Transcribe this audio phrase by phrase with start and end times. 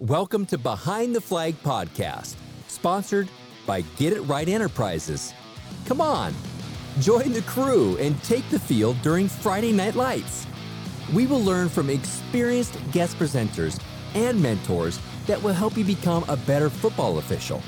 [0.00, 2.36] Welcome to Behind the Flag podcast,
[2.68, 3.28] sponsored
[3.66, 5.34] by Get It Right Enterprises.
[5.86, 6.32] Come on,
[7.00, 10.46] join the crew and take the field during Friday Night Lights.
[11.12, 13.82] We will learn from experienced guest presenters
[14.14, 17.60] and mentors that will help you become a better football official,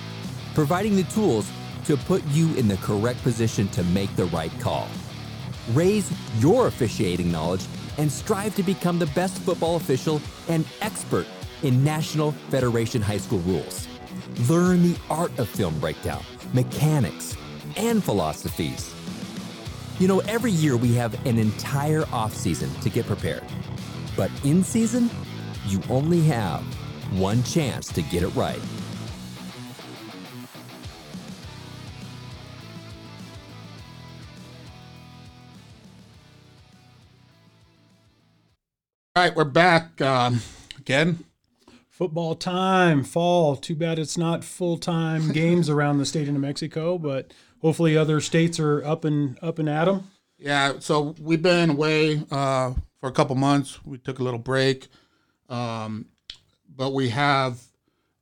[0.55, 1.51] providing the tools
[1.87, 4.87] to put you in the correct position to make the right call.
[5.73, 6.09] Raise
[6.39, 7.67] your officiating knowledge
[7.99, 11.27] and strive to become the best football official and expert
[11.63, 13.87] in National Federation High School rules.
[14.49, 17.37] Learn the art of film breakdown, mechanics,
[17.77, 18.95] and philosophies.
[19.99, 23.45] You know, every year we have an entire off season to get prepared.
[24.17, 25.11] But in season,
[25.67, 26.63] you only have
[27.19, 28.61] one chance to get it right.
[39.17, 40.41] All right, we're back um,
[40.79, 41.25] again.
[42.01, 43.57] Football time, fall.
[43.57, 47.95] Too bad it's not full time games around the state of New Mexico, but hopefully
[47.95, 50.05] other states are up and up and at 'em.
[50.39, 53.85] Yeah, so we've been away uh, for a couple months.
[53.85, 54.89] We took a little break,
[55.51, 56.07] um,
[56.75, 57.61] but we have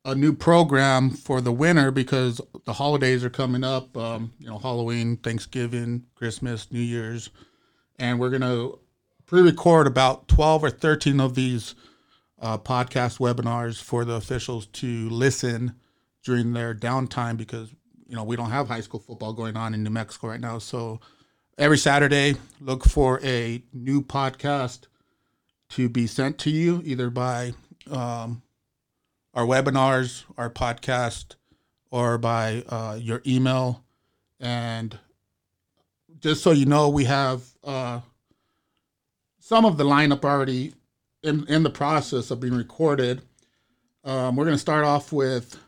[0.05, 3.97] a new program for the winter because the holidays are coming up.
[3.97, 7.31] Um, you know, Halloween, Thanksgiving, Christmas, New Year's,
[7.97, 8.71] and we're gonna
[9.27, 11.77] pre-record about twelve or thirteen of these
[12.41, 15.75] uh, podcast webinars for the officials to listen
[16.23, 17.71] during their downtime because
[18.07, 20.59] you know we don't have high school football going on in New Mexico right now.
[20.59, 21.01] So
[21.57, 24.87] every Saturday, look for a new podcast
[25.71, 27.53] to be sent to you either by
[27.91, 28.43] um,
[29.35, 31.35] our webinars, our podcast,
[31.91, 33.85] or by uh, your email.
[34.41, 34.99] And
[36.21, 38.01] just so you know, we have uh,
[39.39, 40.75] some of the lineup already
[41.23, 43.23] in, in the process of being recorded.
[44.05, 45.59] Um, we're going to start off with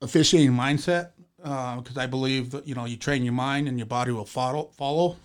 [0.00, 4.12] officiating mindset because I believe that, you know you train your mind and your body
[4.12, 4.70] will follow.
[4.76, 5.16] Follow.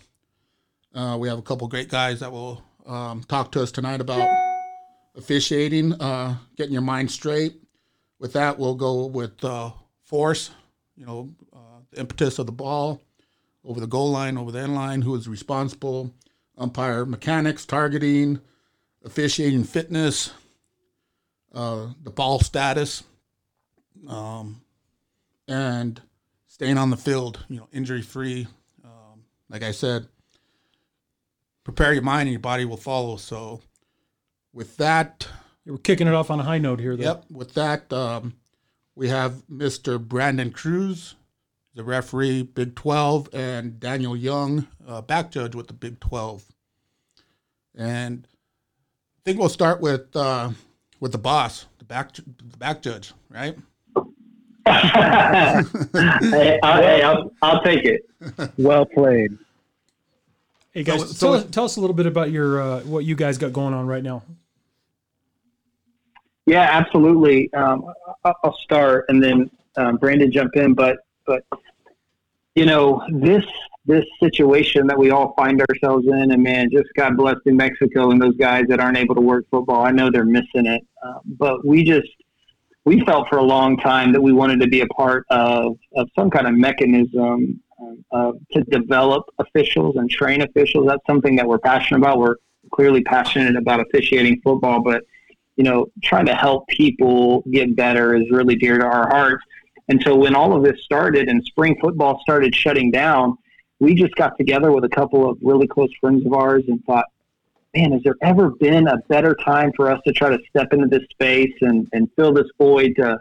[0.93, 4.27] Uh, we have a couple great guys that will um, talk to us tonight about
[5.15, 7.55] officiating, uh, getting your mind straight.
[8.19, 9.71] With that, we'll go with uh,
[10.05, 10.51] force.
[10.95, 13.01] You know, uh, the impetus of the ball
[13.65, 15.01] over the goal line, over the end line.
[15.01, 16.13] Who is responsible?
[16.57, 18.39] Umpire mechanics, targeting,
[19.03, 20.31] officiating fitness,
[21.53, 23.03] uh, the ball status,
[24.07, 24.61] um,
[25.47, 26.01] and
[26.47, 28.47] staying on the field, you know, injury free.
[28.83, 30.07] Um, like I said,
[31.63, 33.17] prepare your mind and your body will follow.
[33.17, 33.61] So,
[34.53, 35.27] with that,
[35.65, 37.03] We're kicking it off on a high note here, though.
[37.03, 38.35] yep, with that, um,
[38.95, 39.99] we have Mr.
[39.99, 41.15] Brandon Cruz,
[41.73, 46.43] the referee, Big 12, and Daniel Young, uh, back judge with the Big 12.
[47.75, 48.27] And
[49.25, 50.51] think we'll start with uh,
[50.99, 53.55] with the boss, the back the back judge, right?
[54.65, 58.09] hey, I, hey I'll, I'll take it.
[58.57, 59.37] Well played.
[60.71, 63.05] Hey guys, So- so- tell, us, tell us a little bit about your uh, what
[63.05, 64.23] you guys got going on right now.
[66.45, 67.53] Yeah, absolutely.
[67.53, 67.85] Um,
[68.25, 70.73] I- I'll start and then um, Brandon jump in.
[70.73, 71.43] But but
[72.55, 73.43] you know this
[73.85, 78.11] this situation that we all find ourselves in, and man, just God bless New Mexico
[78.11, 79.85] and those guys that aren't able to work football.
[79.85, 82.07] I know they're missing it, uh, but we just
[82.85, 86.07] we felt for a long time that we wanted to be a part of of
[86.17, 87.59] some kind of mechanism
[88.11, 90.87] uh, to develop officials and train officials.
[90.87, 92.19] That's something that we're passionate about.
[92.19, 92.35] We're
[92.71, 95.03] clearly passionate about officiating football, but
[95.55, 99.43] you know, trying to help people get better is really dear to our hearts.
[99.89, 103.37] And so when all of this started and spring football started shutting down,
[103.83, 107.05] we just got together with a couple of really close friends of ours and thought,
[107.75, 110.87] man, has there ever been a better time for us to try to step into
[110.87, 113.19] this space and, and fill this void to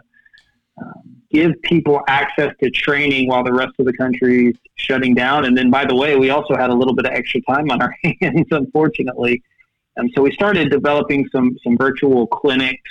[0.81, 5.43] um, give people access to training while the rest of the country's shutting down?
[5.45, 7.81] And then, by the way, we also had a little bit of extra time on
[7.81, 9.43] our hands, unfortunately.
[9.97, 12.89] And so we started developing some some virtual clinics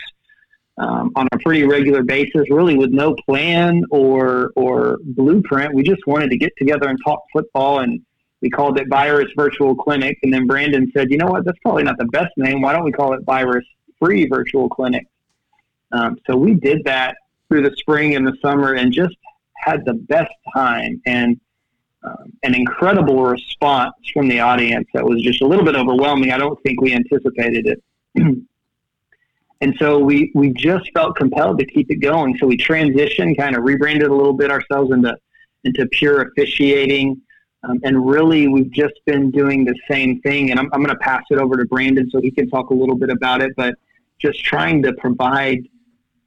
[0.79, 5.75] um, on a pretty regular basis, really with no plan or or blueprint.
[5.75, 8.01] We just wanted to get together and talk football, and
[8.41, 10.19] we called it Virus Virtual Clinic.
[10.23, 11.45] And then Brandon said, "You know what?
[11.45, 12.63] That's probably not the best name.
[12.63, 13.65] Why don't we call it Virus
[13.99, 15.07] Free Virtual Clinic?"
[15.93, 17.17] Um, so we did that
[17.49, 19.17] through the spring and the summer, and just
[19.57, 21.39] had the best time and
[22.03, 26.33] um, an incredible response from the audience that was just a little bit overwhelming.
[26.33, 28.43] I don't think we anticipated it.
[29.63, 32.37] and so we, we just felt compelled to keep it going.
[32.39, 35.17] So we transitioned, kind of rebranded a little bit ourselves into,
[35.63, 37.23] into pure officiating.
[37.63, 40.51] Um, and really, we've just been doing the same thing.
[40.51, 42.75] And I'm, I'm going to pass it over to Brandon so he can talk a
[42.75, 43.53] little bit about it.
[43.57, 43.77] But
[44.21, 45.61] just trying to provide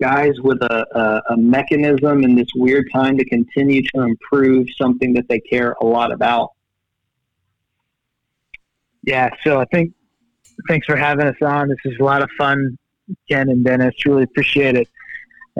[0.02, 5.14] guys with a, a, a mechanism in this weird time to continue to improve something
[5.14, 6.52] that they care a lot about.
[9.04, 9.94] Yeah, so I think
[10.70, 11.68] thanks for having us on.
[11.68, 12.78] This is a lot of fun,
[13.30, 13.94] Ken and Dennis.
[14.06, 14.88] Really appreciate it.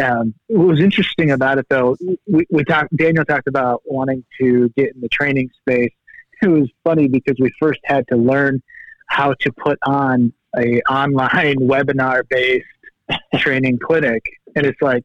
[0.02, 1.96] Um, what was interesting about it, though,
[2.28, 2.96] we, we talked.
[2.96, 5.94] Daniel talked about wanting to get in the training space.
[6.42, 8.62] It was funny because we first had to learn
[9.08, 12.66] how to put on a online webinar based
[13.36, 14.22] training clinic,
[14.56, 15.04] and it's like,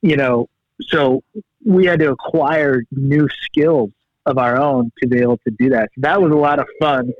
[0.00, 0.48] you know,
[0.88, 1.22] so
[1.64, 3.90] we had to acquire new skills
[4.26, 5.90] of our own to be able to do that.
[5.94, 7.12] So that was a lot of fun,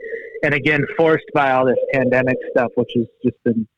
[0.42, 3.68] and again, forced by all this pandemic stuff, which has just been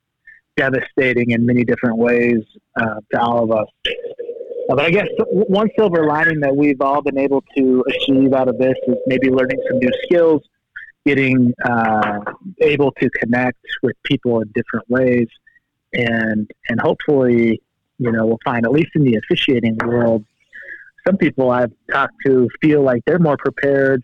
[0.56, 2.40] devastating in many different ways
[2.80, 3.66] uh, to all of us.
[4.68, 8.58] But I guess one silver lining that we've all been able to achieve out of
[8.58, 10.42] this is maybe learning some new skills,
[11.04, 12.18] getting uh,
[12.60, 15.28] able to connect with people in different ways,
[15.92, 17.62] and and hopefully,
[17.98, 20.24] you know, we'll find at least in the officiating world,
[21.06, 24.02] some people I've talked to feel like they're more prepared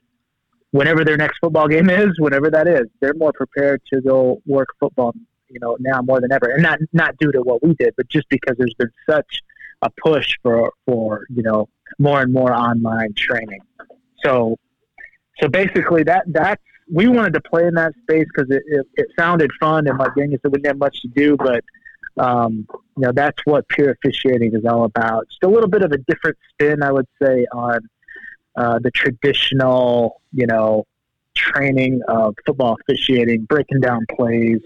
[0.71, 2.83] whenever their next football game is, whenever that is.
[3.01, 5.13] They're more prepared to go work football,
[5.53, 8.09] you know, now more than ever, and not not due to what we did, but
[8.09, 9.41] just because there's been such
[9.83, 11.69] a push for for you know
[11.99, 13.61] more and more online training.
[14.25, 14.57] So
[15.41, 19.07] so basically that that's we wanted to play in that space because it, it, it,
[19.19, 21.65] sounded fun and like Daniel said we didn't have much to do, but
[22.19, 22.67] um,
[22.97, 25.27] you know that's what pure officiating is all about.
[25.29, 27.89] Just a little bit of a different spin, I would say, on
[28.57, 30.87] uh, the traditional you know
[31.35, 34.61] training of football officiating, breaking down plays.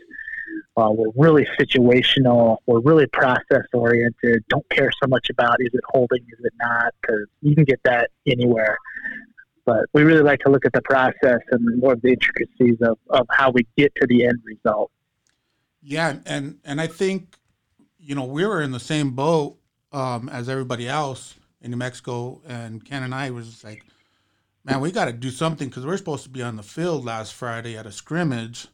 [0.77, 2.59] Uh, we're really situational.
[2.67, 4.45] We're really process oriented.
[4.49, 7.81] Don't care so much about is it holding, is it not, because you can get
[7.85, 8.77] that anywhere.
[9.65, 12.99] But we really like to look at the process and more of the intricacies of,
[13.11, 14.91] of how we get to the end result.
[15.83, 17.37] Yeah, and and I think
[17.99, 19.57] you know we were in the same boat
[19.93, 23.83] um, as everybody else in New Mexico, and Ken and I was like,
[24.65, 27.35] man, we got to do something because we're supposed to be on the field last
[27.35, 28.69] Friday at a scrimmage,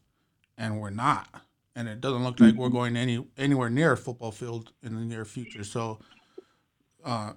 [0.56, 1.28] and we're not,
[1.74, 5.00] and it doesn't look like we're going any anywhere near a football field in the
[5.00, 5.64] near future.
[5.64, 5.98] So,
[7.04, 7.32] uh,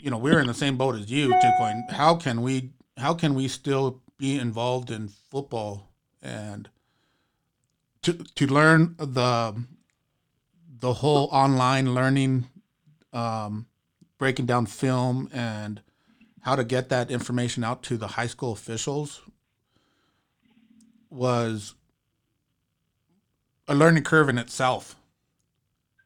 [0.00, 3.14] you know, we're in the same boat as you, just going, how can we how
[3.14, 5.90] can we still be involved in football
[6.22, 6.68] and
[8.02, 9.64] to to learn the
[10.78, 12.46] the whole online learning
[13.12, 13.66] um,
[14.18, 15.80] breaking down film and
[16.42, 19.22] how to get that information out to the high school officials
[21.10, 21.74] was
[23.68, 24.96] a learning curve in itself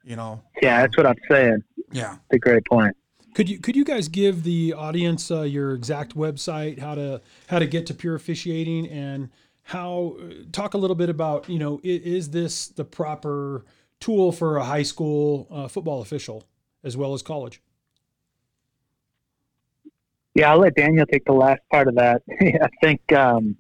[0.05, 1.63] you know yeah that's what i'm saying
[1.93, 2.97] yeah it's a great point
[3.39, 7.61] could you could you guys give the audience uh, your exact website, how to how
[7.61, 9.31] to get to pure officiating, and
[9.63, 10.17] how
[10.51, 13.65] talk a little bit about you know is, is this the proper
[14.01, 16.43] tool for a high school uh, football official
[16.83, 17.63] as well as college?
[20.35, 22.23] Yeah, I'll let Daniel take the last part of that.
[22.41, 23.57] I think um,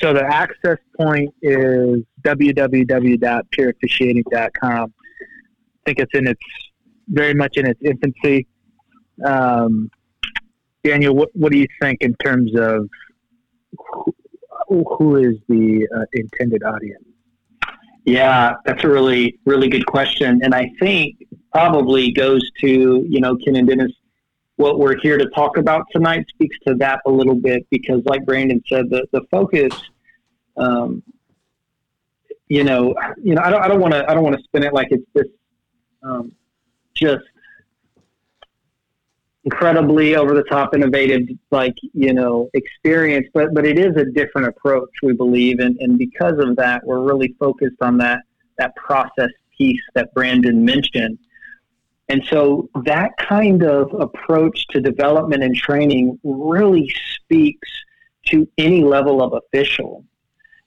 [0.00, 0.14] so.
[0.14, 4.92] The access point is www.pureofficiating.com.
[4.92, 6.40] I think it's in its
[7.08, 8.46] very much in its infancy.
[9.24, 9.90] Um,
[10.84, 12.88] Daniel, what, what do you think in terms of
[14.68, 17.04] who, who is the uh, intended audience?
[18.04, 20.40] Yeah, that's a really, really good question.
[20.42, 21.16] And I think
[21.52, 23.92] probably goes to, you know, Ken and Dennis,
[24.56, 28.24] what we're here to talk about tonight speaks to that a little bit because, like
[28.24, 29.72] Brandon said, the, the focus,
[30.56, 31.02] um,
[32.48, 34.64] you know, you know, I don't, I don't want to, I don't want to spin
[34.64, 35.26] it like it's this,
[36.02, 36.32] um,
[36.94, 37.24] just
[39.44, 44.46] incredibly over the top innovative like you know experience but but it is a different
[44.46, 48.20] approach we believe and and because of that we're really focused on that
[48.58, 51.18] that process piece that Brandon mentioned.
[52.08, 57.68] And so that kind of approach to development and training really speaks
[58.26, 60.04] to any level of official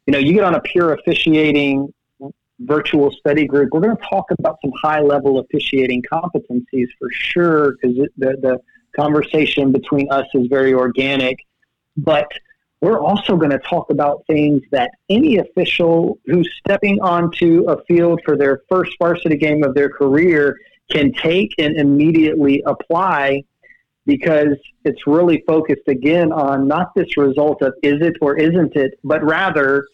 [0.08, 1.94] you know you get on a pure officiating
[2.62, 7.74] virtual study group, we're going to talk about some high level officiating competencies for sure
[7.74, 8.62] because the, the
[8.96, 11.38] conversation between us is very organic.
[11.98, 12.32] But
[12.82, 18.22] we're also going to talk about things that any official who's stepping onto a field
[18.26, 20.58] for their first varsity game of their career
[20.90, 23.44] can take and immediately apply
[24.06, 29.00] because it's really focused again on not this result of is it or isn't it,
[29.04, 29.86] but rather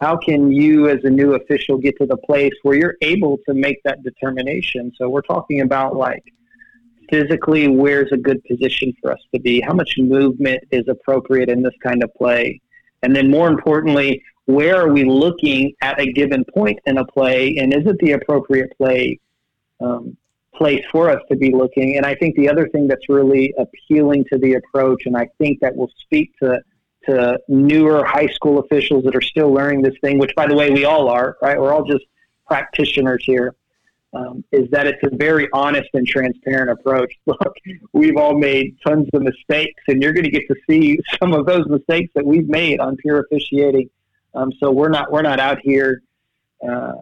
[0.00, 3.54] how can you as a new official get to the place where you're able to
[3.54, 4.92] make that determination?
[4.96, 6.22] So we're talking about like
[7.10, 11.62] physically where's a good position for us to be, how much movement is appropriate in
[11.62, 12.60] this kind of play,
[13.02, 17.56] and then more importantly, where are we looking at a given point in a play,
[17.56, 19.18] and is it the appropriate play?
[19.80, 20.16] Um,
[20.60, 21.96] place for us to be looking?
[21.96, 25.60] And I think the other thing that's really appealing to the approach, and I think
[25.60, 26.60] that will speak to
[27.06, 30.70] to newer high school officials that are still learning this thing, which by the way
[30.70, 31.58] we all are, right?
[31.58, 32.04] We're all just
[32.46, 33.54] practitioners here
[34.12, 37.12] um, is that it's a very honest and transparent approach.
[37.26, 37.54] Look,
[37.92, 41.46] we've all made tons of mistakes, and you're going to get to see some of
[41.46, 43.90] those mistakes that we've made on pure officiating.
[44.34, 46.02] Um, so we're not we're not out here
[46.66, 46.92] uh,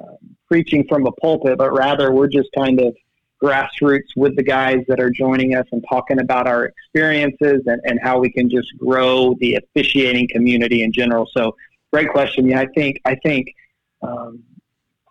[0.47, 2.97] preaching from a pulpit, but rather we're just kind of
[3.43, 8.01] grassroots with the guys that are joining us and talking about our experiences and, and
[8.03, 11.29] how we can just grow the officiating community in general.
[11.37, 11.55] So,
[11.93, 12.47] great question.
[12.47, 13.55] Yeah, I think I think
[14.03, 14.43] um,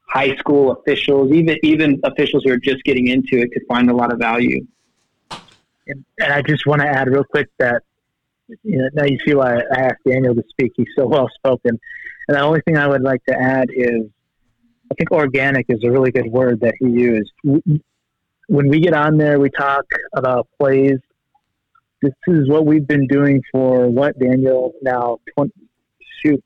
[0.08, 3.96] high school officials, even even officials who are just getting into it, could find a
[3.96, 4.66] lot of value.
[5.88, 7.84] And, I just want to add real quick that
[8.64, 10.74] you know, now you see why I asked Daniel to speak.
[10.76, 11.80] He's so well spoken.
[12.28, 14.04] And the only thing I would like to add is,
[14.92, 17.32] I think organic is a really good word that he used.
[18.48, 19.86] When we get on there, we talk
[20.16, 21.00] about plays.
[22.01, 25.51] This is what we've been doing for what Daniel now 20,
[26.22, 26.44] shoot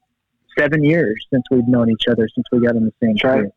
[0.58, 3.52] seven years since we've known each other, since we got in the same team.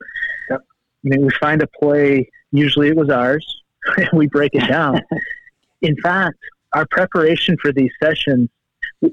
[0.50, 0.60] Yep.
[0.60, 3.62] I mean, we find a play, usually it was ours,
[3.96, 5.00] and we break it down.
[5.82, 6.38] in fact,
[6.74, 8.48] our preparation for these sessions,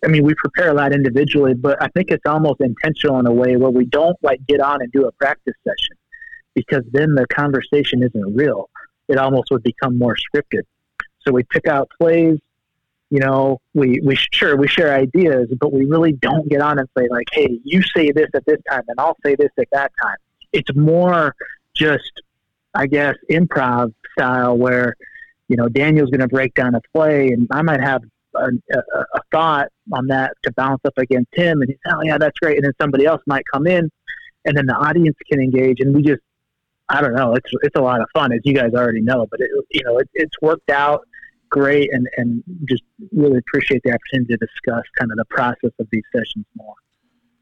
[0.04, 3.32] I mean, we prepare a lot individually, but I think it's almost intentional in a
[3.32, 5.98] way where we don't like get on and do a practice session
[6.56, 8.70] because then the conversation isn't real.
[9.12, 10.62] It almost would become more scripted.
[11.26, 12.40] So we pick out plays,
[13.10, 16.88] you know, we, we sure we share ideas, but we really don't get on and
[16.98, 19.92] say like, hey, you say this at this time, and I'll say this at that
[20.02, 20.16] time.
[20.54, 21.36] It's more
[21.76, 22.22] just,
[22.74, 24.96] I guess, improv style where,
[25.50, 28.02] you know, Daniel's going to break down a play, and I might have
[28.34, 32.18] a, a, a, thought on that to bounce up against him, and he's, oh yeah,
[32.18, 33.92] that's great, and then somebody else might come in,
[34.46, 36.22] and then the audience can engage, and we just,
[36.92, 39.40] I don't know, it's it's a lot of fun, as you guys already know, but
[39.40, 41.02] it, you know, it, it's worked out
[41.50, 45.88] great and, and just really appreciate the opportunity to discuss kind of the process of
[45.92, 46.74] these sessions more.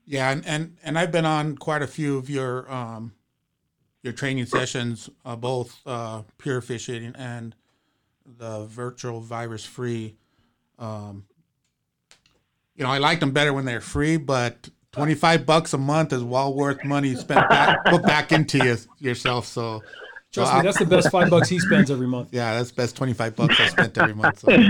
[0.05, 3.13] Yeah, and, and, and I've been on quite a few of your um,
[4.01, 7.55] your training sessions, uh, both uh, pure officiating and
[8.25, 10.15] the virtual virus free.
[10.79, 11.25] Um,
[12.75, 16.23] you know, I like them better when they're free, but 25 bucks a month is
[16.23, 19.45] well worth money spent back, put back into you, yourself.
[19.45, 19.81] So
[20.31, 22.29] Trust me, that's the best five bucks he spends every month.
[22.31, 24.39] Yeah, that's best twenty five bucks I spent every month.
[24.39, 24.69] So,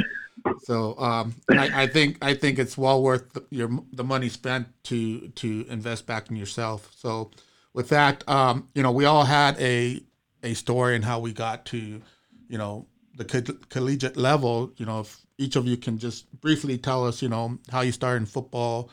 [0.64, 4.68] so um, I, I, think I think it's well worth the, your the money spent
[4.84, 6.90] to to invest back in yourself.
[6.96, 7.32] So,
[7.74, 10.02] with that, um, you know, we all had a
[10.44, 12.02] a story and how we got to,
[12.48, 14.72] you know, the co- collegiate level.
[14.78, 17.92] You know, if each of you can just briefly tell us, you know, how you
[17.92, 18.90] started in football.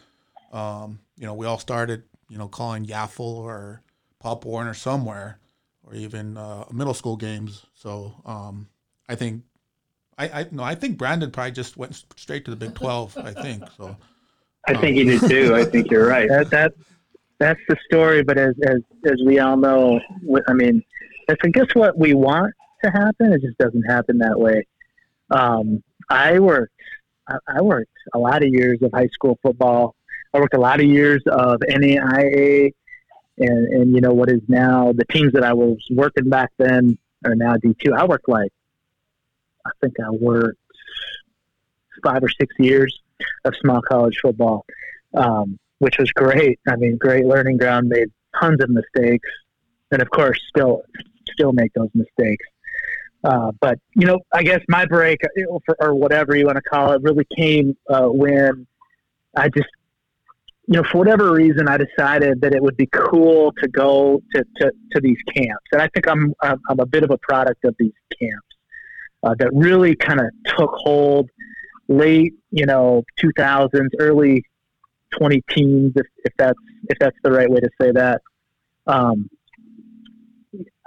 [0.53, 3.83] Um, you know, we all started, you know, calling Yaffle or
[4.21, 5.39] Pop Warner somewhere
[5.85, 7.67] or even uh, middle school games.
[7.75, 8.69] So um,
[9.09, 9.43] I think
[10.19, 13.17] I, I no, I think Brandon probably just went straight to the Big Twelve.
[13.17, 13.97] I think so.
[14.69, 15.55] I um, think he did too.
[15.55, 16.29] I think you're right.
[16.29, 16.73] That, that
[17.39, 18.23] that's the story.
[18.23, 20.01] But as as as we all know,
[20.49, 20.83] I mean,
[21.29, 22.55] that's I guess what we want
[22.85, 23.33] to happen.
[23.33, 24.67] It just doesn't happen that way.
[25.31, 26.73] Um, I worked.
[27.49, 29.96] I worked a lot of years of high school football.
[30.37, 32.73] I worked a lot of years of NAIA
[33.39, 36.99] and and you know what is now the teams that I was working back then
[37.25, 37.95] are now D two.
[37.95, 38.53] I worked like
[39.65, 40.59] I think I worked
[42.05, 43.01] five or six years
[43.47, 44.67] of small college football,
[45.15, 46.61] um, which was great.
[46.69, 47.89] I mean, great learning ground.
[47.89, 49.29] Made tons of mistakes,
[49.91, 50.83] and of course, still
[51.31, 52.45] still make those mistakes.
[53.25, 55.21] Uh, but you know, I guess my break,
[55.81, 58.67] or whatever you want to call it, really came uh, when
[59.35, 59.69] I just
[60.69, 64.45] you know, for whatever reason, I decided that it would be cool to go to,
[64.61, 65.65] to, to these camps.
[65.73, 68.47] And I think I'm, I'm a bit of a product of these camps
[69.23, 71.31] uh, that really kind of took hold
[71.89, 73.71] late, you know, 2000s,
[74.01, 74.43] early
[75.17, 76.59] 20 teens, if, if that's,
[76.89, 78.21] if that's the right way to say that.
[78.89, 79.31] Um,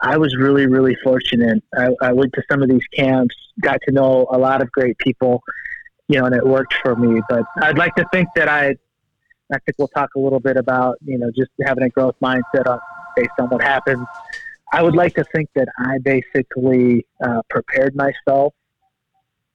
[0.01, 1.63] I was really, really fortunate.
[1.77, 4.97] I, I went to some of these camps, got to know a lot of great
[4.97, 5.41] people,
[6.09, 7.21] you know, and it worked for me.
[7.29, 8.75] But I'd like to think that I
[9.51, 12.67] I think we'll talk a little bit about you know just having a growth mindset
[12.67, 12.79] on,
[13.15, 14.05] based on what happens.
[14.71, 18.53] I would like to think that I basically uh, prepared myself,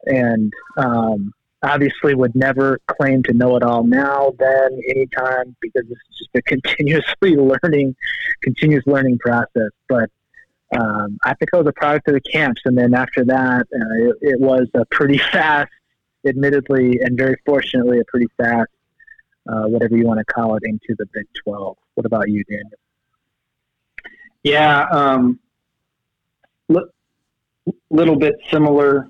[0.06, 1.32] and um,
[1.64, 6.42] obviously would never claim to know it all now, then, anytime, because it's just a
[6.46, 7.96] continuously learning,
[8.42, 9.70] continuous learning process.
[9.88, 10.10] But
[10.76, 14.08] um, I think I was a product of the camps, and then after that, uh,
[14.10, 15.70] it, it was a pretty fast,
[16.26, 18.70] admittedly, and very fortunately, a pretty fast
[19.48, 21.76] uh, whatever you want to call it, into the Big 12.
[21.94, 22.70] What about you, Daniel?
[24.42, 25.40] Yeah, um,
[26.68, 26.84] li-
[27.90, 29.08] little bit similar.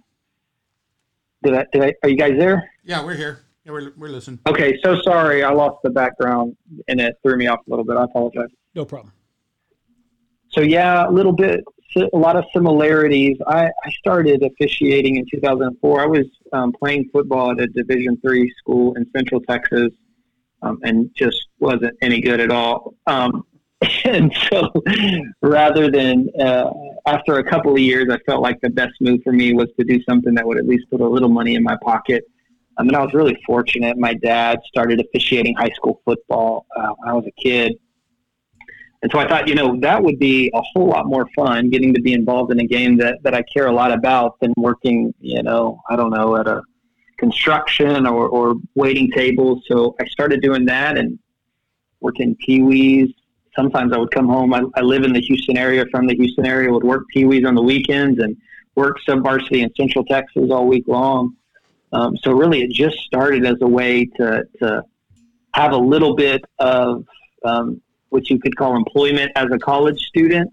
[1.42, 2.70] Did I, did I, are you guys there?
[2.84, 3.40] Yeah, we're here.
[3.64, 4.40] Yeah, we're, we're listening.
[4.46, 7.96] Okay, so sorry, I lost the background and it threw me off a little bit.
[7.96, 8.50] I apologize.
[8.74, 9.12] No problem.
[10.50, 11.64] So yeah, a little bit,
[11.96, 13.36] a lot of similarities.
[13.46, 16.00] I, I started officiating in 2004.
[16.00, 19.90] I was um, playing football at a Division three school in Central Texas,
[20.64, 22.94] um, and just wasn't any good at all.
[23.06, 23.44] Um,
[24.04, 24.72] and so,
[25.42, 26.70] rather than uh,
[27.06, 29.84] after a couple of years, I felt like the best move for me was to
[29.84, 32.24] do something that would at least put a little money in my pocket.
[32.78, 33.96] I mean, I was really fortunate.
[33.98, 37.74] My dad started officiating high school football uh, when I was a kid.
[39.02, 41.92] And so I thought, you know, that would be a whole lot more fun getting
[41.92, 45.12] to be involved in a game that, that I care a lot about than working,
[45.20, 46.62] you know, I don't know, at a
[47.24, 49.58] construction or, or waiting tables.
[49.70, 51.10] So I started doing that and
[52.00, 53.10] working Pee-wees.
[53.58, 54.50] Sometimes I would come home.
[54.58, 57.54] I, I live in the Houston area, from the Houston area, would work Pee-wees on
[57.60, 58.36] the weekends and
[58.74, 61.22] work sub varsity in Central Texas all week long.
[61.92, 64.26] Um, so really, it just started as a way to,
[64.60, 64.82] to
[65.60, 67.06] have a little bit of
[67.44, 70.52] um, what you could call employment as a college student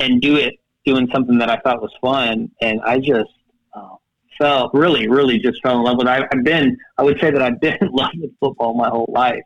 [0.00, 0.54] and do it
[0.84, 2.50] doing something that I thought was fun.
[2.60, 3.34] And I just
[3.74, 3.94] uh,
[4.38, 6.28] felt really, really just fell in love with it.
[6.32, 9.42] I've been, I would say that I've been in love with football my whole life.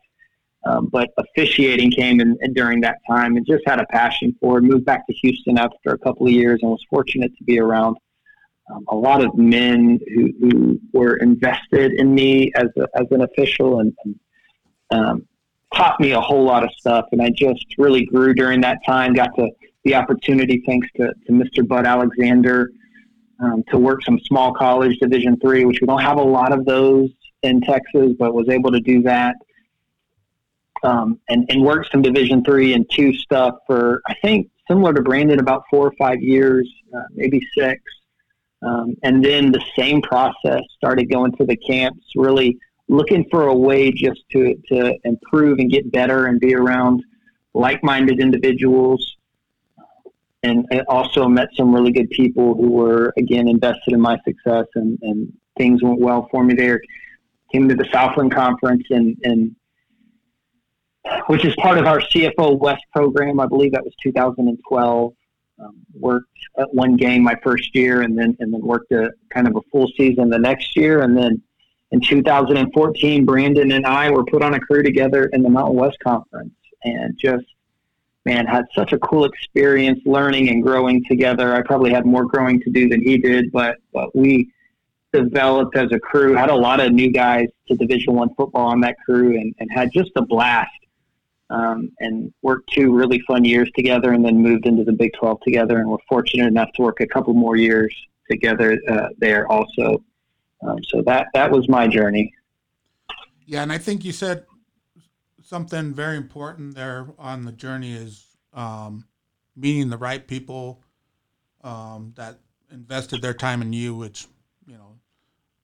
[0.65, 4.57] Um, but officiating came in, in, during that time and just had a passion for
[4.57, 4.63] it.
[4.63, 7.95] Moved back to Houston after a couple of years and was fortunate to be around
[8.69, 13.21] um, a lot of men who, who were invested in me as, a, as an
[13.21, 14.19] official and, and
[14.91, 15.27] um,
[15.73, 19.13] taught me a whole lot of stuff, and I just really grew during that time.
[19.13, 19.49] Got to
[19.83, 21.65] the opportunity, thanks to, to Mr.
[21.65, 22.71] Bud Alexander,
[23.39, 26.65] um, to work some small college Division three, which we don't have a lot of
[26.65, 27.09] those
[27.43, 29.35] in Texas, but was able to do that.
[30.83, 35.01] Um, and, and worked some Division three and two stuff for I think similar to
[35.01, 37.81] Brandon about four or five years, uh, maybe six.
[38.61, 42.57] Um, and then the same process started going to the camps, really
[42.89, 47.03] looking for a way just to, to improve and get better and be around
[47.53, 49.16] like-minded individuals
[50.43, 54.65] and I also met some really good people who were again invested in my success
[54.75, 56.79] and, and things went well for me there.
[57.51, 59.55] Came to the southland conference and, and
[61.27, 63.39] which is part of our cfo west program.
[63.39, 65.13] I believe that was 2012
[65.59, 66.27] um, worked
[66.59, 69.61] at one game my first year and then and then worked a kind of a
[69.71, 71.01] full season the next year.
[71.01, 71.41] And then
[71.91, 75.97] in 2014, Brandon and I were put on a crew together in the Mountain West
[76.03, 77.45] Conference and just,
[78.27, 81.55] man, had such a cool experience learning and growing together.
[81.55, 84.51] I probably had more growing to do than he did, but, but we
[85.13, 88.81] developed as a crew, had a lot of new guys to Division One football on
[88.81, 90.69] that crew and, and had just a blast.
[91.49, 95.39] Um, and worked two really fun years together and then moved into the Big 12
[95.45, 95.79] together.
[95.79, 97.95] And we're fortunate enough to work a couple more years
[98.29, 100.03] together uh, there also.
[100.61, 102.33] Um, so that that was my journey.
[103.45, 104.43] Yeah, and I think you said
[105.47, 109.05] something very important there on the journey is um,
[109.55, 110.81] meeting the right people
[111.63, 112.37] um, that
[112.71, 114.27] invested their time in you, which
[114.67, 114.95] you know,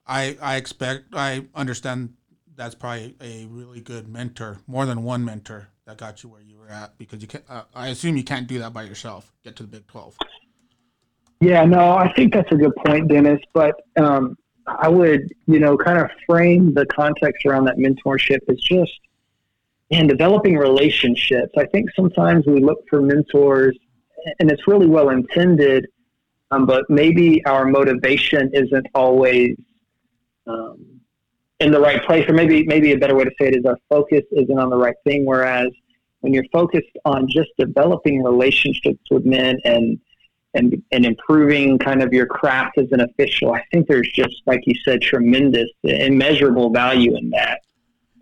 [0.07, 2.13] I I expect I understand
[2.55, 6.57] that's probably a really good mentor, more than one mentor that got you where you
[6.57, 9.33] were at because you can uh, I assume you can't do that by yourself.
[9.43, 10.17] Get to the Big Twelve.
[11.41, 13.41] Yeah, no, I think that's a good point, Dennis.
[13.53, 18.61] But um, I would, you know, kind of frame the context around that mentorship as
[18.61, 18.97] just,
[19.93, 21.53] and developing relationships.
[21.57, 23.77] I think sometimes we look for mentors,
[24.39, 25.87] and it's really well intended,
[26.51, 29.55] um, but maybe our motivation isn't always
[30.47, 30.99] um,
[31.59, 33.77] in the right place, or maybe maybe a better way to say it is our
[33.89, 35.25] focus isn't on the right thing.
[35.25, 35.69] Whereas
[36.21, 39.99] when you're focused on just developing relationships with men and
[40.55, 43.53] and, and improving kind of your craft as an official.
[43.53, 47.61] I think there's just, like you said, tremendous, immeasurable value in that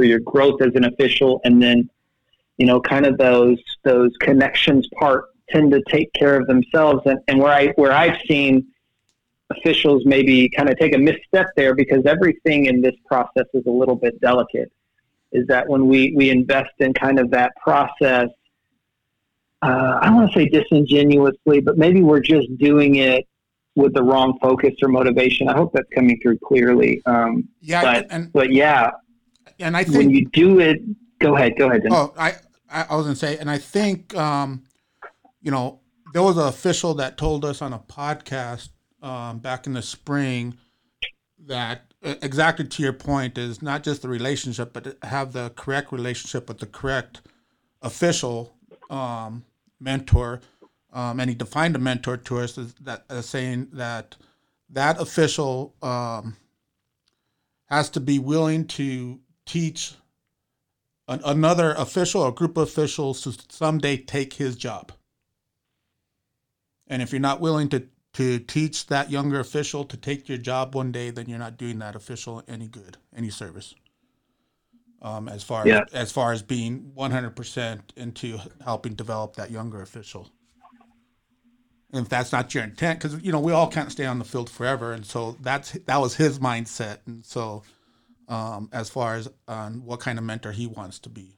[0.03, 1.41] your growth as an official.
[1.43, 1.89] And then,
[2.57, 7.01] you know, kind of those those connections part tend to take care of themselves.
[7.05, 8.67] And, and where I where I've seen
[9.49, 13.71] officials maybe kind of take a misstep there because everything in this process is a
[13.71, 14.71] little bit delicate.
[15.31, 18.29] Is that when we we invest in kind of that process
[19.61, 23.27] uh, I don't want to say disingenuously, but maybe we're just doing it
[23.75, 25.47] with the wrong focus or motivation.
[25.47, 27.01] I hope that's coming through clearly.
[27.05, 28.91] Um, yeah, but, and, but yeah,
[29.61, 30.81] and I think when you do it,
[31.19, 31.83] go ahead, go ahead.
[31.89, 32.35] Oh, I
[32.69, 34.63] I was gonna say, and I think um,
[35.41, 35.79] you know
[36.13, 38.69] there was an official that told us on a podcast
[39.01, 40.57] um, back in the spring
[41.47, 45.91] that uh, exactly to your point is not just the relationship, but have the correct
[45.91, 47.21] relationship with the correct
[47.81, 48.55] official
[48.89, 49.43] um,
[49.79, 50.41] mentor.
[50.93, 54.17] Um, and he defined a mentor to us as that as saying that
[54.69, 56.35] that official um,
[57.65, 59.19] has to be willing to
[59.51, 59.95] teach
[61.07, 64.93] an, another official or group of officials to someday take his job.
[66.87, 70.75] And if you're not willing to to teach that younger official to take your job
[70.75, 73.73] one day, then you're not doing that official any good, any service.
[75.01, 75.85] Um, as far Yeah.
[75.91, 80.29] as, as far as being 100% into helping develop that younger official.
[81.93, 84.25] And if that's not your intent, because you know we all can't stay on the
[84.25, 87.63] field forever, and so that's that was his mindset, and so
[88.31, 91.37] um, as far as on what kind of mentor he wants to be.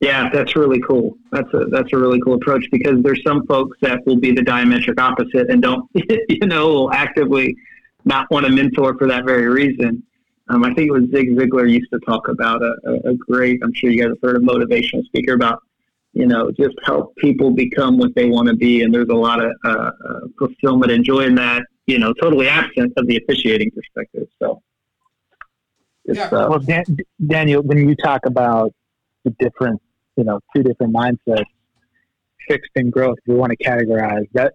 [0.00, 1.16] Yeah, that's really cool.
[1.32, 4.42] That's a that's a really cool approach because there's some folks that will be the
[4.42, 7.56] diametric opposite and don't you know will actively
[8.04, 10.02] not want to mentor for that very reason.
[10.48, 13.58] Um, I think it was Zig Ziglar used to talk about a, a, a great.
[13.64, 15.60] I'm sure you guys have heard a motivational speaker about
[16.12, 19.42] you know just help people become what they want to be, and there's a lot
[19.42, 21.62] of uh, uh, fulfillment and joy in that.
[21.86, 24.28] You know, totally absent of the officiating perspective.
[24.42, 24.60] So.
[26.06, 26.26] It's, Yeah.
[26.26, 26.84] uh, Well, Dan,
[27.26, 28.72] Daniel, when you talk about
[29.24, 29.80] the different,
[30.16, 31.44] you know, two different mindsets,
[32.48, 34.54] fixed and growth, we want to categorize that.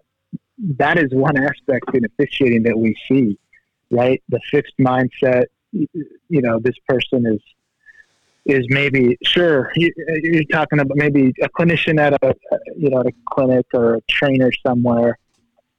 [0.76, 3.38] That is one aspect in officiating that we see,
[3.90, 4.22] right?
[4.28, 5.44] The fixed mindset.
[5.72, 7.40] You know, this person is
[8.44, 9.90] is maybe sure you,
[10.22, 12.34] you're talking about maybe a clinician at a
[12.76, 15.18] you know at a clinic or a trainer somewhere,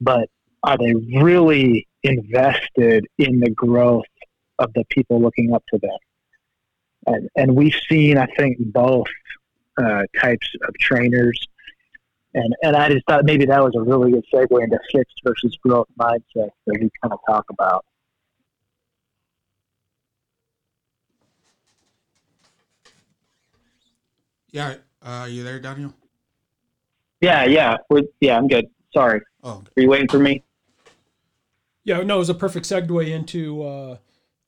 [0.00, 0.28] but
[0.64, 4.04] are they really invested in the growth
[4.58, 5.98] of the people looking up to them.
[7.06, 9.06] And, and we've seen, I think, both
[9.76, 11.38] uh, types of trainers.
[12.34, 15.56] And, and I just thought maybe that was a really good segue into fixed versus
[15.62, 17.84] growth mindset that we kind of talk about.
[24.50, 25.92] Yeah, uh, you there, Daniel?
[27.20, 28.36] Yeah, yeah, we're, yeah.
[28.36, 28.66] I'm good.
[28.92, 29.20] Sorry.
[29.42, 30.44] Oh, Are you waiting for me?
[31.84, 33.96] Yeah, no, it was a perfect segue into uh,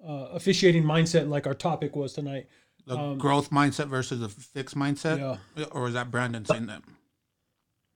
[0.06, 2.46] uh, officiating mindset, like our topic was tonight.
[2.86, 5.18] the growth mindset versus a fixed mindset,
[5.56, 5.64] Yeah.
[5.72, 6.82] or is that Brandon saying that?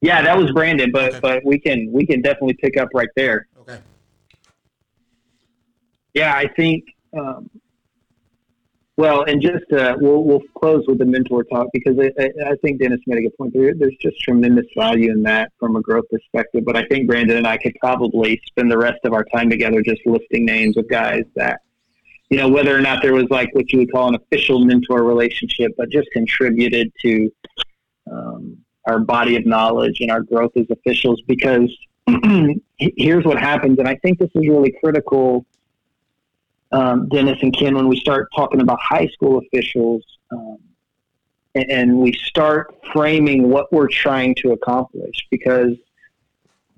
[0.01, 1.19] Yeah, that was Brandon, but Okay.
[1.21, 3.47] but we can we can definitely pick up right there.
[3.61, 3.79] Okay.
[6.13, 6.83] Yeah, I think.
[7.17, 7.49] Um,
[8.97, 12.55] well, and just uh, we'll we'll close with the mentor talk because I, I, I
[12.61, 13.53] think Dennis made a good point.
[13.53, 16.63] There, there's just tremendous value in that from a growth perspective.
[16.65, 19.81] But I think Brandon and I could probably spend the rest of our time together
[19.81, 21.61] just listing names of guys that,
[22.31, 25.03] you know, whether or not there was like what you would call an official mentor
[25.03, 27.29] relationship, but just contributed to
[28.09, 31.21] um, our body of knowledge and our growth as officials.
[31.27, 31.69] Because
[32.77, 35.45] here's what happens, and I think this is really critical
[36.71, 40.57] um, Dennis and Ken, when we start talking about high school officials um,
[41.53, 45.75] and, and we start framing what we're trying to accomplish, because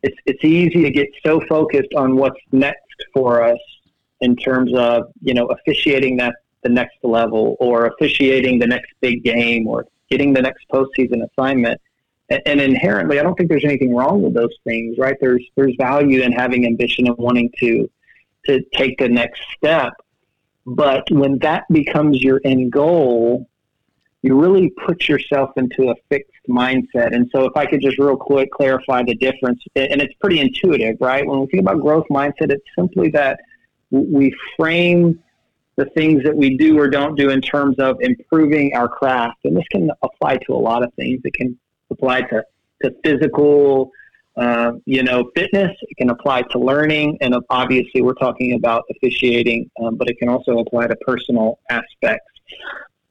[0.01, 3.59] it's it's easy to get so focused on what's next for us
[4.23, 9.23] in terms of you know officiating that the next level or officiating the next big
[9.23, 11.79] game or getting the next postseason assignment.
[12.29, 15.17] And, and inherently, I don't think there's anything wrong with those things, right?
[15.19, 17.89] There's there's value in having ambition and wanting to
[18.45, 19.93] to take the next step.
[20.65, 23.49] But when that becomes your end goal,
[24.21, 27.13] you really put yourself into a fixed mindset.
[27.13, 30.97] And so, if I could just real quick clarify the difference, and it's pretty intuitive,
[31.01, 31.25] right?
[31.27, 33.41] When we think about growth mindset, it's simply that
[33.93, 35.21] we frame
[35.75, 39.39] the things that we do or don't do in terms of improving our craft.
[39.43, 41.21] And this can apply to a lot of things.
[41.23, 41.57] It can
[41.89, 42.43] apply to,
[42.83, 43.91] to physical
[44.35, 45.71] uh, you know, fitness.
[45.81, 50.27] It can apply to learning, and obviously, we're talking about officiating, um, but it can
[50.27, 52.25] also apply to personal aspects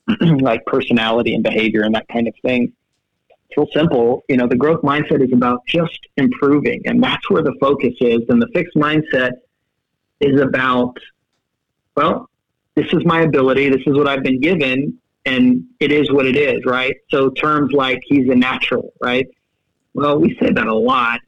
[0.21, 2.73] like personality and behavior and that kind of thing.
[3.49, 4.25] It's real simple.
[4.29, 8.23] You know, the growth mindset is about just improving, and that's where the focus is.
[8.29, 9.33] And the fixed mindset
[10.23, 10.97] is about,
[11.97, 12.29] well,
[12.75, 16.37] this is my ability, this is what I've been given, and it is what it
[16.37, 16.97] is, right?
[17.11, 19.27] So terms like he's a natural, right?
[19.95, 21.21] Well, we say that a lot,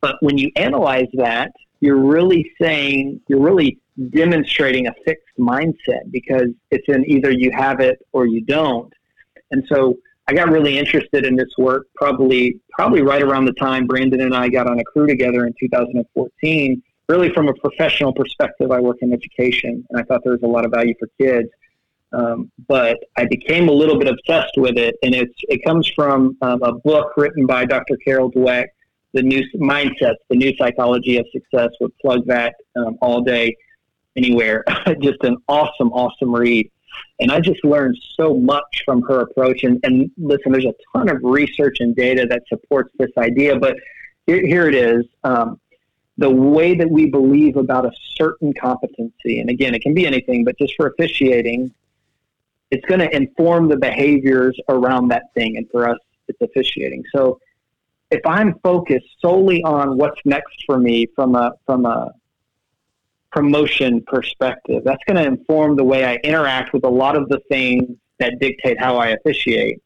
[0.00, 3.78] but when you analyze that, you're really saying, you're really
[4.10, 8.92] demonstrating a fixed mindset because it's in either you have it or you don't.
[9.50, 9.96] And so
[10.28, 14.34] I got really interested in this work probably probably right around the time Brandon and
[14.34, 16.82] I got on a crew together in 2014.
[17.08, 20.46] Really, from a professional perspective, I work in education, and I thought there was a
[20.46, 21.48] lot of value for kids.
[22.12, 26.36] Um, but I became a little bit obsessed with it, and it's it comes from
[26.42, 27.96] um, a book written by Dr.
[28.04, 28.66] Carol Dweck,
[29.12, 33.56] "The New Mindsets: The New Psychology of Success." Would plug that um, all day.
[34.16, 34.64] anywhere.
[35.00, 36.70] just an awesome, awesome read.
[37.20, 39.64] And I just learned so much from her approach.
[39.64, 43.76] And, and listen, there's a ton of research and data that supports this idea, but
[44.26, 45.04] here, here it is.
[45.24, 45.58] Um,
[46.22, 50.44] the way that we believe about a certain competency, and again, it can be anything,
[50.44, 51.74] but just for officiating,
[52.70, 55.56] it's going to inform the behaviors around that thing.
[55.56, 57.02] And for us, it's officiating.
[57.12, 57.40] So
[58.12, 62.12] if I'm focused solely on what's next for me from a from a
[63.32, 67.40] promotion perspective, that's going to inform the way I interact with a lot of the
[67.50, 69.82] things that dictate how I officiate.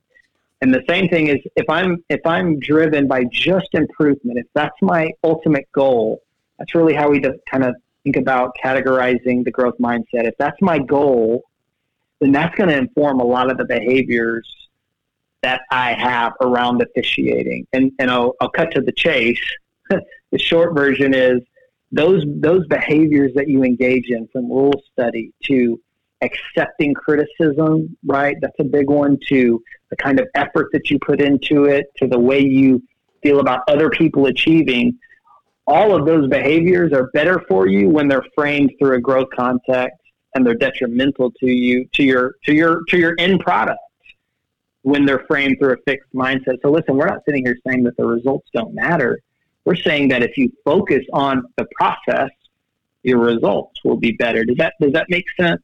[0.60, 4.76] And the same thing is if I'm if I'm driven by just improvement, if that's
[4.82, 6.20] my ultimate goal,
[6.58, 10.24] that's really how we kind of think about categorizing the growth mindset.
[10.24, 11.42] If that's my goal,
[12.20, 14.48] then that's going to inform a lot of the behaviors
[15.42, 17.66] that I have around officiating.
[17.72, 19.40] And and I'll, I'll cut to the chase.
[19.90, 21.40] the short version is
[21.92, 25.80] those those behaviors that you engage in, from rule study to
[26.22, 28.36] accepting criticism, right?
[28.40, 29.18] That's a big one.
[29.28, 32.82] To the kind of effort that you put into it, to the way you
[33.22, 34.98] feel about other people achieving.
[35.66, 39.98] All of those behaviors are better for you when they're framed through a growth context
[40.34, 43.80] and they're detrimental to you to your to your to your end product
[44.82, 46.58] when they're framed through a fixed mindset.
[46.62, 49.18] So listen, we're not sitting here saying that the results don't matter.
[49.64, 52.30] We're saying that if you focus on the process,
[53.02, 54.44] your results will be better.
[54.44, 55.62] Does that does that make sense?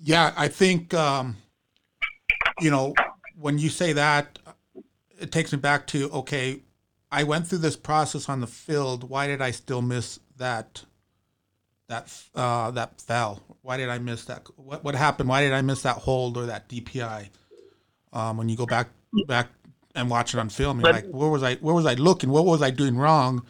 [0.00, 1.36] Yeah, I think um,
[2.60, 2.94] you know
[3.38, 4.38] when you say that,
[5.20, 6.60] it takes me back to okay,
[7.12, 9.08] I went through this process on the field.
[9.08, 10.82] Why did I still miss that?
[11.88, 13.42] That uh, that fell.
[13.60, 14.46] Why did I miss that?
[14.56, 15.28] What what happened?
[15.28, 17.28] Why did I miss that hold or that DPI?
[18.14, 18.88] Um, when you go back
[19.26, 19.48] back
[19.94, 21.56] and watch it on film, you're like, where was I?
[21.56, 22.30] Where was I looking?
[22.30, 23.44] What was I doing wrong?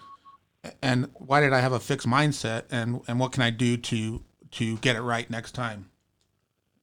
[0.83, 2.64] And why did I have a fixed mindset?
[2.70, 5.88] And and what can I do to to get it right next time?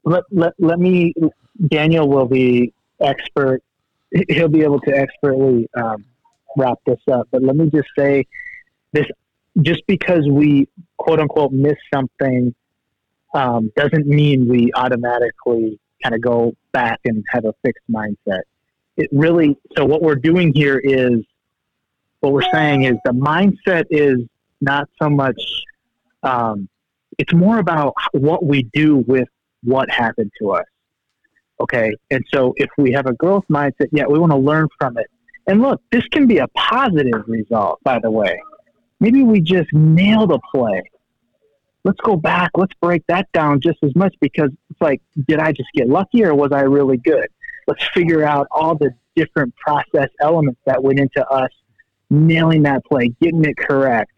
[0.05, 1.13] Let let, let me.
[1.67, 3.61] Daniel will be expert.
[4.29, 6.05] He'll be able to expertly um,
[6.57, 7.27] wrap this up.
[7.31, 8.25] But let me just say,
[8.93, 9.05] this
[9.61, 12.53] just because we quote unquote miss something
[13.33, 18.41] um, doesn't mean we automatically kind of go back and have a fixed mindset.
[18.97, 21.21] It really, so what we're doing here is,
[22.21, 24.19] what we're saying is the mindset is
[24.61, 25.41] not so much,
[26.23, 26.67] um,
[27.17, 29.27] it's more about what we do with
[29.63, 30.65] what happened to us.
[31.61, 31.93] Okay.
[32.11, 35.07] And so if we have a growth mindset, yeah, we want to learn from it.
[35.49, 38.39] And look, this can be a positive result, by the way.
[39.01, 40.81] Maybe we just nailed a play
[41.83, 45.51] let's go back, let's break that down just as much because it's like, did I
[45.51, 47.27] just get lucky or was I really good?
[47.67, 51.49] Let's figure out all the different process elements that went into us
[52.09, 54.13] nailing that play, getting it correct.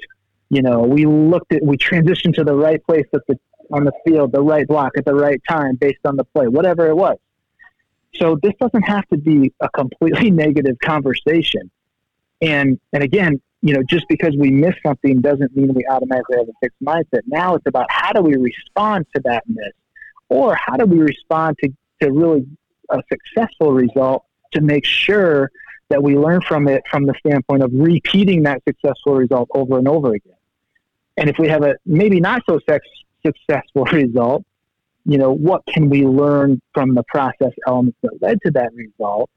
[0.49, 3.37] You know, we looked at, we transitioned to the right place at the,
[3.71, 6.87] on the field, the right block at the right time based on the play, whatever
[6.87, 7.17] it was.
[8.15, 11.71] So this doesn't have to be a completely negative conversation.
[12.41, 16.49] And, and again, you know, just because we miss something doesn't mean we automatically have
[16.49, 17.21] a fixed mindset.
[17.27, 19.73] Now it's about how do we respond to that miss,
[20.29, 21.69] or how do we respond to,
[22.01, 22.47] to really
[22.89, 25.51] a successful result to make sure
[25.89, 29.87] that we learn from it from the standpoint of repeating that successful result over and
[29.87, 30.33] over again.
[31.17, 32.85] And if we have a maybe not so sex,
[33.25, 34.43] successful result,
[35.05, 39.29] you know, what can we learn from the process elements that led to that result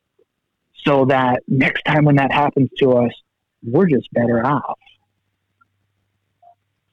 [0.85, 3.13] so that next time when that happens to us,
[3.63, 4.79] we're just better off.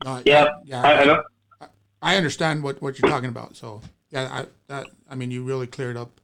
[0.05, 0.81] Uh, yeah, yeah.
[0.81, 1.67] I, I,
[2.01, 3.55] I, understand what, what you're talking about.
[3.55, 6.19] So yeah, I that I mean, you really cleared up,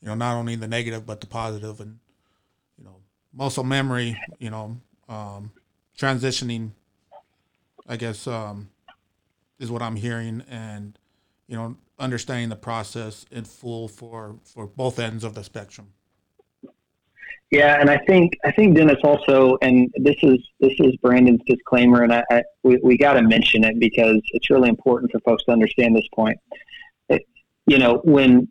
[0.00, 1.98] you know, not only the negative but the positive, and
[2.76, 2.96] you know,
[3.32, 4.18] muscle memory.
[4.38, 5.52] You know, um,
[5.96, 6.70] transitioning.
[7.86, 8.70] I guess um,
[9.60, 10.98] is what I'm hearing, and
[11.48, 15.88] you know, understanding the process in full for for both ends of the spectrum.
[17.50, 22.02] Yeah, and I think I think Dennis also, and this is this is Brandon's disclaimer,
[22.02, 25.44] and I, I we, we got to mention it because it's really important for folks
[25.44, 26.38] to understand this point.
[27.08, 27.22] It,
[27.66, 28.48] you know, when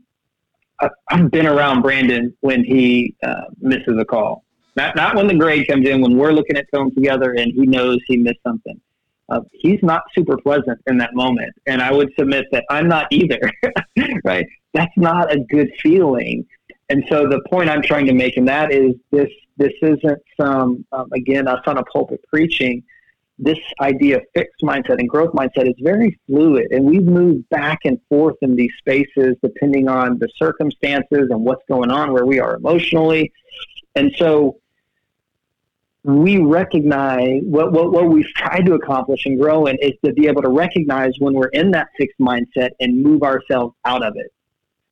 [1.09, 4.43] I've been around Brandon when he uh, misses a call,
[4.75, 7.67] not not when the grade comes in, when we're looking at film together and he
[7.67, 8.81] knows he missed something.
[9.29, 13.07] Uh, he's not super pleasant in that moment, and I would submit that I'm not
[13.11, 13.39] either.
[14.23, 14.45] right?
[14.73, 16.45] That's not a good feeling
[16.89, 20.85] and so the point I'm trying to make in that is this this isn't some
[20.91, 22.83] um, again us on a pulpit preaching.
[23.39, 27.79] This idea of fixed mindset and growth mindset is very fluid, and we've moved back
[27.83, 32.39] and forth in these spaces depending on the circumstances and what's going on where we
[32.39, 33.31] are emotionally.
[33.95, 34.59] And so
[36.07, 40.27] we recognize what, what, what we've tried to accomplish and grow in is to be
[40.27, 44.31] able to recognize when we're in that fixed mindset and move ourselves out of it.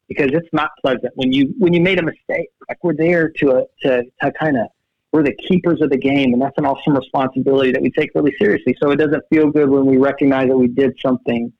[0.09, 1.13] Because it's not pleasant.
[1.15, 4.57] When you when you made a mistake like we're there to a, to, to kind
[4.57, 4.67] of
[5.11, 8.35] we're the keepers of the game and that's an awesome responsibility that we take really
[8.37, 8.75] seriously.
[8.83, 11.51] So it doesn't feel good when we recognize that we did something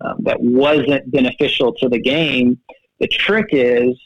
[0.00, 2.58] um, that wasn't beneficial to the game.
[3.00, 3.96] The trick is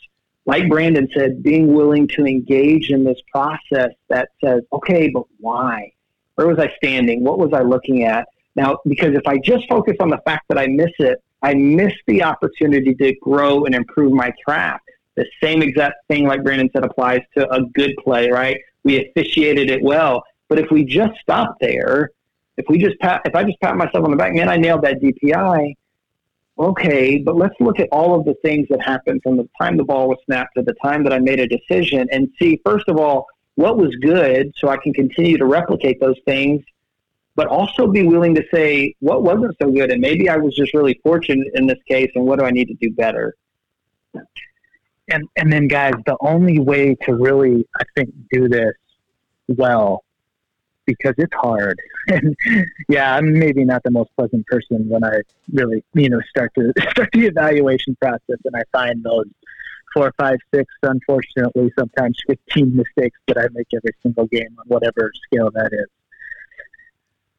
[0.49, 5.93] like Brandon said, being willing to engage in this process that says, okay, but why?
[6.37, 7.23] Where was I standing?
[7.23, 8.27] What was I looking at?
[8.57, 11.93] Now, because if I just focus on the fact that I miss it, I miss
[12.07, 14.89] the opportunity to grow and improve my craft.
[15.17, 18.59] The same exact thing, like Brandon said, applies to a good play, right?
[18.85, 20.23] We officiated it well.
[20.49, 22.13] But if we just stop there,
[22.57, 24.81] if we just pat, if I just pat myself on the back, man, I nailed
[24.81, 25.75] that DPI
[26.59, 29.85] okay, but let's look at all of the things that happened from the time the
[29.85, 32.99] ball was snapped to the time that I made a decision and see, first of
[32.99, 36.63] all, what was good so I can continue to replicate those things,
[37.35, 39.91] but also be willing to say what wasn't so good.
[39.91, 42.67] And maybe I was just really fortunate in this case, and what do I need
[42.67, 43.35] to do better?
[45.11, 48.75] And, and then, guys, the only way to really, I think, do this
[49.49, 50.05] well
[50.89, 51.79] because it's hard.
[52.11, 52.35] And
[52.89, 55.21] yeah, I'm maybe not the most pleasant person when I
[55.53, 59.27] really, you know, start to start the evaluation process and I find those
[59.93, 65.13] four, five, six, unfortunately, sometimes 15 mistakes that I make every single game on whatever
[65.27, 65.89] scale that is.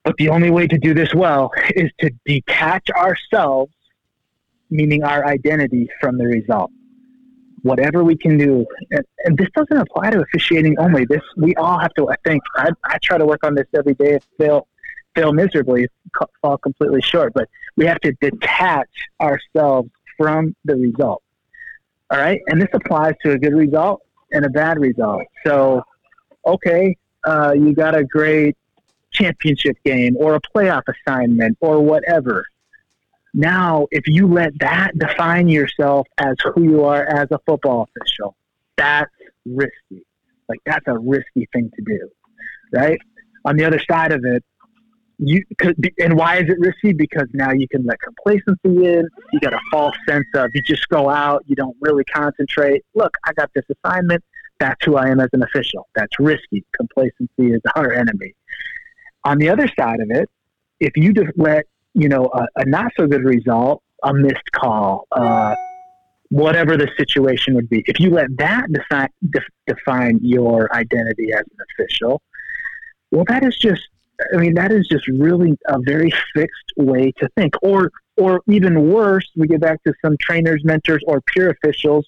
[0.03, 3.73] But the only way to do this well is to detach ourselves,
[4.69, 6.69] meaning our identity, from the result
[7.63, 8.65] whatever we can do.
[8.91, 11.05] And, and, this doesn't apply to officiating only.
[11.05, 12.09] This we all have to.
[12.09, 14.19] I think I, I try to work on this every day.
[14.37, 14.67] Fail,
[15.15, 15.87] fail miserably,
[16.41, 17.33] fall completely short.
[17.33, 18.89] But we have to detach
[19.21, 21.23] ourselves from the result.
[22.11, 25.23] All right, and this applies to a good result and a bad result.
[25.45, 25.83] So,
[26.45, 28.57] okay, uh, you got a great
[29.11, 32.45] championship game or a playoff assignment or whatever
[33.33, 38.35] now, if you let that define yourself as who you are as a football official,
[38.75, 39.11] that's
[39.45, 40.05] risky.
[40.47, 42.09] Like that's a risky thing to do,
[42.73, 42.99] right?
[43.45, 44.43] On the other side of it,
[45.19, 46.93] you could be, and why is it risky?
[46.93, 49.07] Because now you can let complacency in.
[49.33, 52.83] You got a false sense of you just go out, you don't really concentrate.
[52.95, 54.23] Look, I got this assignment.
[54.59, 55.87] That's who I am as an official.
[55.93, 56.65] That's risky.
[56.75, 58.33] Complacency is our enemy.
[59.25, 60.29] On the other side of it,
[60.79, 65.07] if you just let you know, a, a not so good result, a missed call,
[65.11, 65.55] uh,
[66.29, 67.83] whatever the situation would be.
[67.87, 69.09] If you let that define,
[69.67, 72.21] define your identity as an official,
[73.11, 73.81] well, that is just,
[74.33, 77.55] I mean, that is just really a very fixed way to think.
[77.61, 82.07] Or, or even worse, we get back to some trainers, mentors, or peer officials.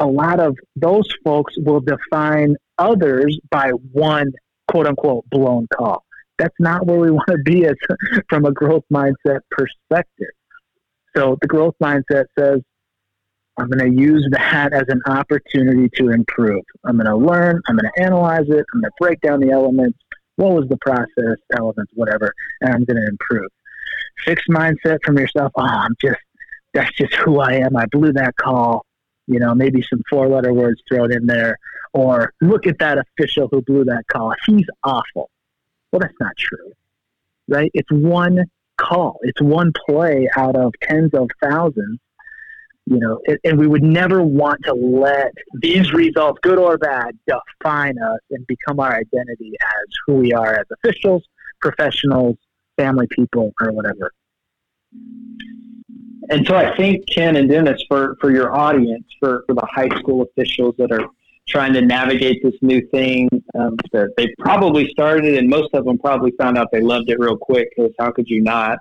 [0.00, 4.32] A lot of those folks will define others by one
[4.68, 6.04] quote unquote blown call
[6.42, 7.76] that's not where we want to be as
[8.28, 10.32] from a growth mindset perspective.
[11.16, 12.60] So the growth mindset says,
[13.58, 16.64] I'm going to use that as an opportunity to improve.
[16.84, 17.60] I'm going to learn.
[17.68, 18.64] I'm going to analyze it.
[18.74, 19.98] I'm going to break down the elements.
[20.36, 23.50] What was the process, elements, whatever, and I'm going to improve.
[24.24, 25.52] Fixed mindset from yourself.
[25.54, 26.18] Oh, I'm just,
[26.74, 27.76] that's just who I am.
[27.76, 28.84] I blew that call.
[29.28, 31.56] You know, maybe some four letter words thrown in there.
[31.92, 34.32] Or look at that official who blew that call.
[34.46, 35.28] He's awful.
[35.92, 36.72] Well, that's not true,
[37.48, 37.70] right?
[37.74, 38.46] It's one
[38.78, 42.00] call, it's one play out of tens of thousands.
[42.86, 47.96] You know, and we would never want to let these results, good or bad, define
[47.96, 51.22] us and become our identity as who we are as officials,
[51.60, 52.38] professionals,
[52.76, 54.10] family people, or whatever.
[56.28, 59.96] And so I think Ken and Dennis, for, for your audience, for, for the high
[60.00, 61.06] school officials that are
[61.48, 63.28] trying to navigate this new thing.
[63.58, 67.36] Um, they probably started, and most of them probably found out they loved it real
[67.36, 67.68] quick.
[67.76, 68.78] Because how could you not?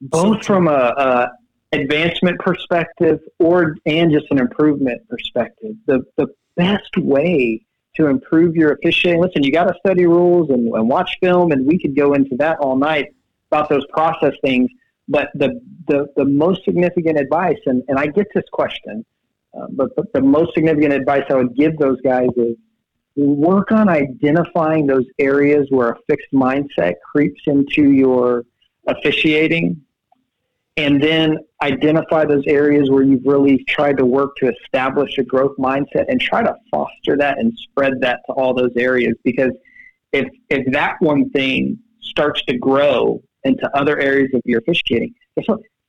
[0.00, 1.30] Both from a, a
[1.72, 7.64] advancement perspective or and just an improvement perspective, the the best way
[7.96, 9.20] to improve your officiating.
[9.20, 12.36] Listen, you got to study rules and, and watch film, and we could go into
[12.36, 13.14] that all night
[13.50, 14.70] about those process things.
[15.08, 19.04] But the the, the most significant advice, and, and I get this question
[19.54, 22.56] uh, but, but the most significant advice I would give those guys is
[23.16, 28.44] work on identifying those areas where a fixed mindset creeps into your
[28.86, 29.80] officiating
[30.76, 35.56] and then identify those areas where you've really tried to work to establish a growth
[35.58, 39.14] mindset and try to foster that and spread that to all those areas.
[39.24, 39.52] Because
[40.12, 45.14] if if that one thing starts to grow into other areas of your officiating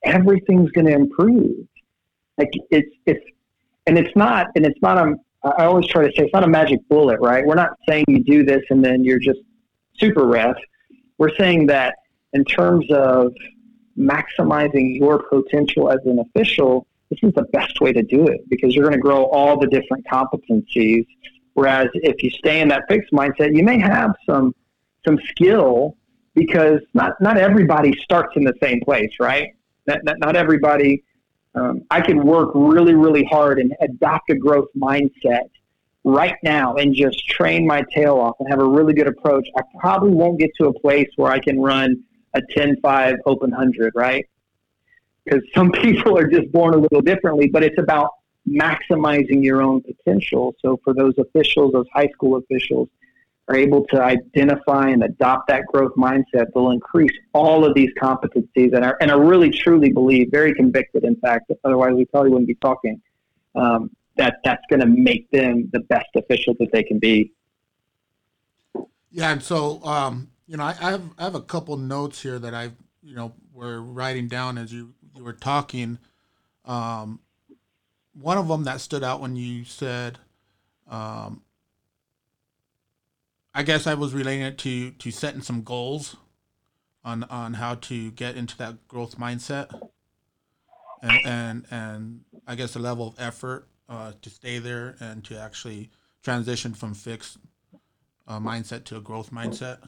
[0.03, 1.65] everything's going to improve.
[2.37, 3.23] Like it's it's
[3.87, 6.47] and it's not and it's not a I always try to say it's not a
[6.47, 7.43] magic bullet, right?
[7.45, 9.39] We're not saying you do this and then you're just
[9.97, 10.55] super ref.
[11.17, 11.95] We're saying that
[12.33, 13.33] in terms of
[13.97, 18.75] maximizing your potential as an official, this is the best way to do it because
[18.75, 21.05] you're going to grow all the different competencies.
[21.53, 24.53] Whereas if you stay in that fixed mindset, you may have some
[25.05, 25.97] some skill
[26.35, 29.49] because not not everybody starts in the same place, right?
[29.87, 31.03] Not, not, not everybody.
[31.53, 35.49] Um, I can work really, really hard and adopt a growth mindset
[36.03, 39.47] right now and just train my tail off and have a really good approach.
[39.57, 43.93] I probably won't get to a place where I can run a 10-5 open 100,
[43.95, 44.25] right?
[45.25, 48.11] Because some people are just born a little differently, but it's about
[48.47, 50.55] maximizing your own potential.
[50.61, 52.89] So for those officials, those high school officials,
[53.47, 58.73] are able to identify and adopt that growth mindset, they'll increase all of these competencies.
[58.75, 62.47] And I, and I really truly believe, very convicted, in fact, otherwise we probably wouldn't
[62.47, 63.01] be talking,
[63.55, 67.31] um, that that's going to make them the best official that they can be.
[69.09, 72.39] Yeah, and so um, you know, I, I, have I have a couple notes here
[72.39, 72.71] that I
[73.01, 75.97] you know were writing down as you you were talking.
[76.65, 77.19] Um,
[78.13, 80.19] one of them that stood out when you said,
[80.89, 81.41] um,
[83.53, 86.15] I guess I was relating it to to setting some goals
[87.03, 89.89] on on how to get into that growth mindset,
[91.01, 95.39] and and and I guess the level of effort uh, to stay there and to
[95.39, 95.89] actually
[96.23, 97.37] transition from fixed
[98.27, 99.79] uh, mindset to a growth mindset.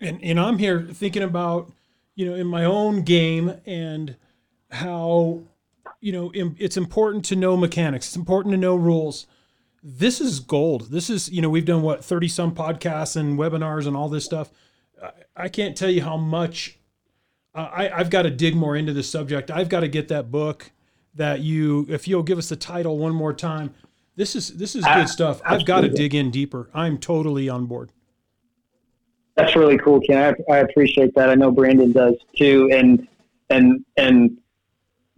[0.00, 1.72] And and I'm here thinking about
[2.14, 4.16] you know in my own game and
[4.70, 5.42] how
[6.00, 8.06] you know it's important to know mechanics.
[8.06, 9.26] It's important to know rules
[9.82, 10.90] this is gold.
[10.90, 14.24] This is, you know, we've done what, 30 some podcasts and webinars and all this
[14.24, 14.50] stuff.
[15.34, 16.78] I, can't tell you how much
[17.54, 19.50] uh, I, I've got to dig more into this subject.
[19.50, 20.70] I've got to get that book
[21.14, 23.74] that you, if you'll give us the title one more time.
[24.16, 25.40] This is this is good uh, stuff.
[25.46, 26.68] I've got to dig in deeper.
[26.74, 27.90] I'm totally on board.
[29.34, 30.36] That's really cool, Ken.
[30.50, 31.30] I, I appreciate that.
[31.30, 32.68] I know Brandon does too.
[32.70, 33.08] And
[33.48, 34.36] and and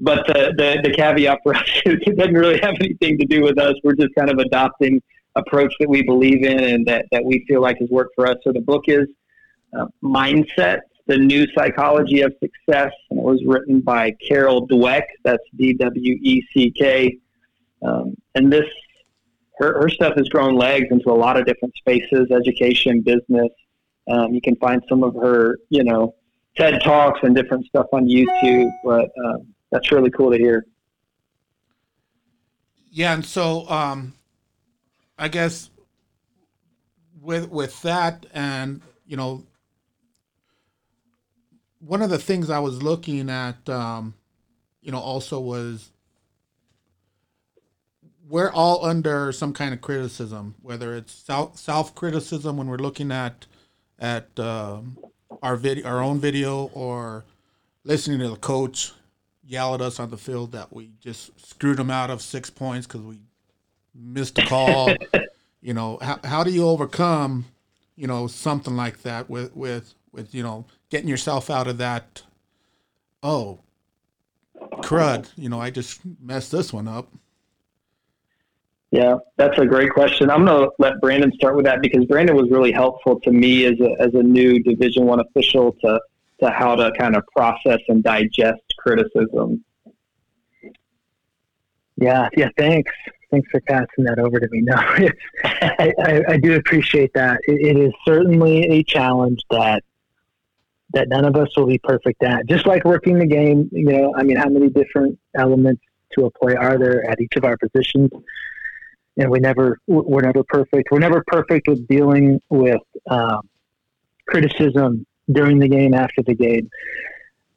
[0.03, 3.43] but the, the, the caveat for us is it doesn't really have anything to do
[3.43, 3.75] with us.
[3.85, 5.01] We're just kind of adopting
[5.37, 8.37] approach that we believe in and that, that we feel like has worked for us.
[8.43, 9.07] So the book is
[9.79, 15.05] uh, Mindset, The New Psychology of Success, and it was written by Carol Dweck.
[15.25, 17.19] That's D-W-E-C-K.
[17.83, 18.67] Um, and this,
[19.59, 23.49] her, her stuff has grown legs into a lot of different spaces, education, business.
[24.11, 26.17] Um, you can find some of her, you know,
[26.57, 30.67] TED Talks and different stuff on YouTube, but um, that's really cool to hear.
[32.91, 34.13] Yeah, and so um,
[35.19, 35.71] I guess
[37.21, 39.45] with with that, and you know,
[41.81, 44.15] one of the things I was looking at, um,
[44.83, 45.91] you know, also was
[48.29, 53.11] we're all under some kind of criticism, whether it's self self criticism when we're looking
[53.11, 53.47] at
[53.99, 54.99] at um,
[55.43, 57.25] our video, our own video, or
[57.85, 58.93] listening to the coach
[59.53, 62.87] yell at us on the field that we just screwed them out of six points
[62.87, 63.19] because we
[63.95, 64.91] missed a call.
[65.61, 67.45] you know, how, how do you overcome,
[67.95, 72.23] you know, something like that with, with, with, you know, getting yourself out of that,
[73.23, 73.61] oh,
[74.77, 77.13] crud, you know, I just messed this one up.
[78.91, 80.31] Yeah, that's a great question.
[80.31, 83.67] I'm going to let Brandon start with that because Brandon was really helpful to me
[83.67, 86.01] as a, as a new Division One official to
[86.43, 89.65] to how to kind of process and digest criticism.
[91.97, 92.49] Yeah, yeah.
[92.59, 92.93] Thanks.
[93.31, 94.63] Thanks for passing that over to me.
[94.65, 97.41] No, I, I, I, do appreciate that.
[97.47, 99.83] It, it is certainly a challenge that
[100.93, 102.47] that none of us will be perfect at.
[102.47, 104.15] Just like working the game, you know.
[104.17, 107.57] I mean, how many different elements to a play are there at each of our
[107.57, 108.11] positions?
[109.17, 110.91] And we never, we're never perfect.
[110.91, 112.81] We're never perfect with dealing with
[113.11, 113.49] um,
[114.27, 116.69] criticism during the game, after the game,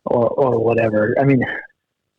[0.05, 1.15] or or whatever.
[1.19, 1.43] I mean,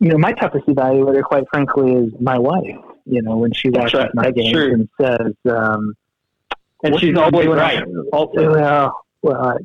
[0.00, 2.76] you know, my toughest evaluator, quite frankly, is my wife.
[3.04, 4.14] You know, when she watches right.
[4.14, 4.72] my games true.
[4.72, 5.94] and says, um,
[6.82, 7.84] and she's always right.
[8.12, 9.58] Also, well, well,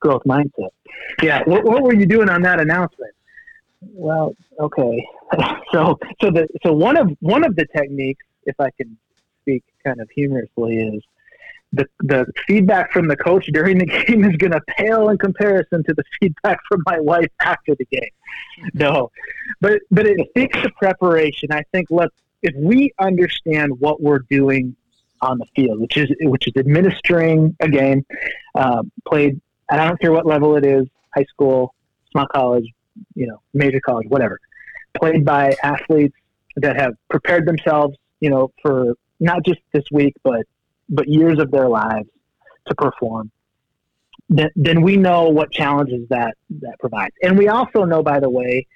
[0.00, 0.68] growth mindset.
[1.22, 1.42] Yeah.
[1.46, 3.12] What, what were you doing on that announcement?
[3.80, 5.06] Well, okay.
[5.72, 8.96] so, so the so one of one of the techniques, if I can
[9.42, 11.02] speak kind of humorously, is
[11.74, 15.84] the, the feedback from the coach during the game is going to pale in comparison
[15.84, 18.10] to the feedback from my wife after the game.
[18.72, 19.10] No,
[19.60, 21.50] but but it speaks to preparation.
[21.52, 24.76] I think let's if we understand what we're doing
[25.22, 28.04] on the field, which is which is administering a game,
[28.54, 29.40] uh, played.
[29.70, 31.74] And I don't care what level it is, high school,
[32.12, 32.66] small college,
[33.14, 34.38] you know, major college, whatever,
[34.92, 36.14] played by athletes
[36.56, 40.46] that have prepared themselves, you know, for not just this week, but
[40.88, 42.08] but years of their lives
[42.66, 43.30] to perform,
[44.28, 47.14] then, then we know what challenges that that provides.
[47.22, 48.66] And we also know, by the way,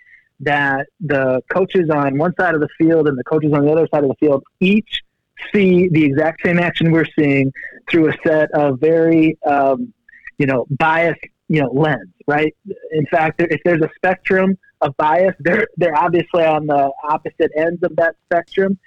[0.40, 3.88] that the coaches on one side of the field and the coaches on the other
[3.92, 5.02] side of the field each
[5.52, 7.52] see the exact same action we're seeing
[7.90, 9.92] through a set of very, um,
[10.38, 12.54] you know, biased, you know, lens, right?
[12.92, 17.82] In fact, if there's a spectrum of bias, they're they're obviously on the opposite ends
[17.82, 18.78] of that spectrum,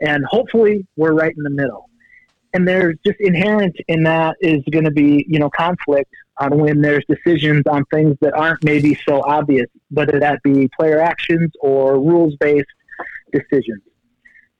[0.00, 1.87] and hopefully we're right in the middle.
[2.54, 6.80] And there's just inherent in that is going to be, you know, conflict on when
[6.80, 11.94] there's decisions on things that aren't maybe so obvious, whether that be player actions or
[11.94, 12.68] rules based
[13.32, 13.82] decisions.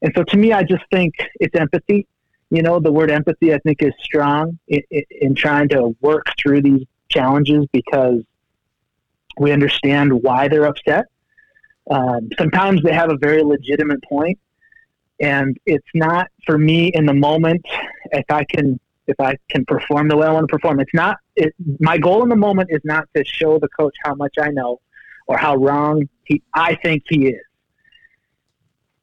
[0.02, 2.06] And so to me, I just think it's empathy.
[2.50, 6.62] You know, the word empathy, I think, is strong in, in trying to work through
[6.62, 8.22] these challenges because
[9.38, 11.06] we understand why they're upset.
[11.90, 14.38] Um, sometimes they have a very legitimate point,
[15.20, 17.64] and it's not for me in the moment.
[18.12, 21.18] If I can, if I can perform the way I want to perform, it's not.
[21.36, 24.48] It, my goal in the moment is not to show the coach how much I
[24.50, 24.80] know
[25.26, 27.42] or how wrong he, I think he is.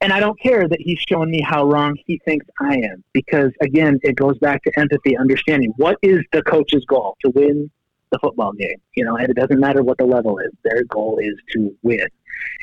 [0.01, 3.51] And I don't care that he's showing me how wrong he thinks I am because,
[3.61, 7.72] again, it goes back to empathy, understanding what is the coach's goal to win
[8.11, 10.51] the football game, you know, and it doesn't matter what the level is.
[10.63, 12.07] Their goal is to win.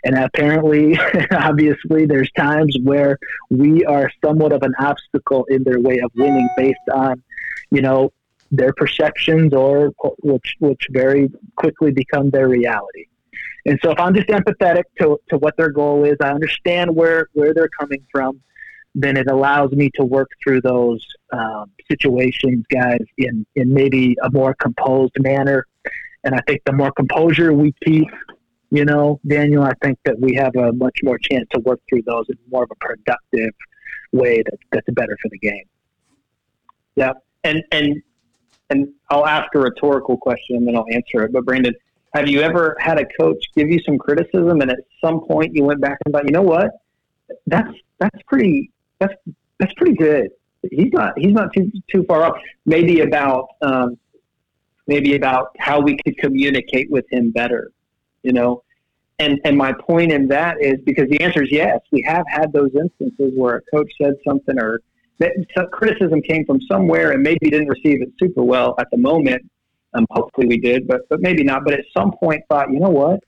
[0.05, 0.99] And apparently,
[1.31, 3.19] obviously, there's times where
[3.51, 7.23] we are somewhat of an obstacle in their way of winning based on,
[7.71, 8.13] you know,
[8.51, 9.93] their perceptions or
[10.23, 13.07] which which very quickly become their reality.
[13.65, 17.29] And so if I'm just empathetic to, to what their goal is, I understand where,
[17.33, 18.41] where they're coming from,
[18.95, 24.31] then it allows me to work through those um, situations, guys, in, in maybe a
[24.31, 25.67] more composed manner.
[26.25, 28.09] And I think the more composure we keep,
[28.73, 32.03] you know, Daniel, I think that we have a much more chance to work through
[32.03, 33.51] those in more of a productive
[34.13, 35.65] way that, that's better for the game.
[36.97, 37.13] Yeah.
[37.45, 38.03] And, and,
[38.71, 41.35] and I'll ask a rhetorical question and then I'll answer it.
[41.35, 41.75] But Brandon,
[42.15, 45.65] have you ever had a coach give you some criticism and at some point you
[45.65, 46.71] went back and thought, you know what,
[47.47, 49.15] that's that's pretty that's
[49.59, 50.31] that's pretty good.
[50.71, 52.39] He's not he's not too too far off.
[52.65, 53.99] Maybe about um,
[54.87, 57.71] maybe about how we could communicate with him better,
[58.23, 58.63] you know.
[59.19, 61.81] And and my point in that is because the answer is yes.
[61.93, 64.81] We have had those instances where a coach said something or
[65.19, 69.49] that criticism came from somewhere and maybe didn't receive it super well at the moment,
[69.95, 71.65] um, hopefully we did, but but maybe not.
[71.65, 73.21] But at some point, thought, you know what,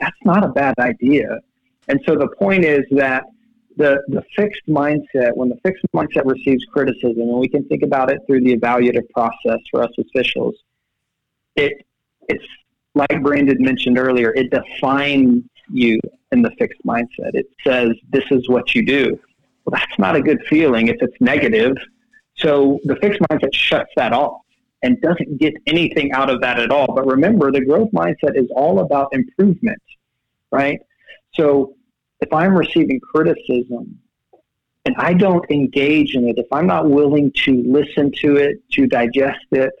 [0.00, 1.40] that's not a bad idea.
[1.88, 3.24] And so the point is that
[3.76, 8.10] the the fixed mindset, when the fixed mindset receives criticism, and we can think about
[8.10, 10.54] it through the evaluative process for us officials,
[11.56, 11.84] it
[12.28, 12.44] it's
[12.94, 15.98] like Brandon mentioned earlier, it defines you
[16.32, 17.34] in the fixed mindset.
[17.34, 19.18] It says this is what you do.
[19.64, 21.76] Well, that's not a good feeling if it's negative.
[22.36, 24.40] So the fixed mindset shuts that off
[24.82, 26.92] and doesn't get anything out of that at all.
[26.92, 29.80] But remember, the growth mindset is all about improvement,
[30.50, 30.80] right?
[31.34, 31.76] So
[32.20, 33.98] if I'm receiving criticism
[34.84, 38.86] and I don't engage in it, if I'm not willing to listen to it, to
[38.86, 39.72] digest it,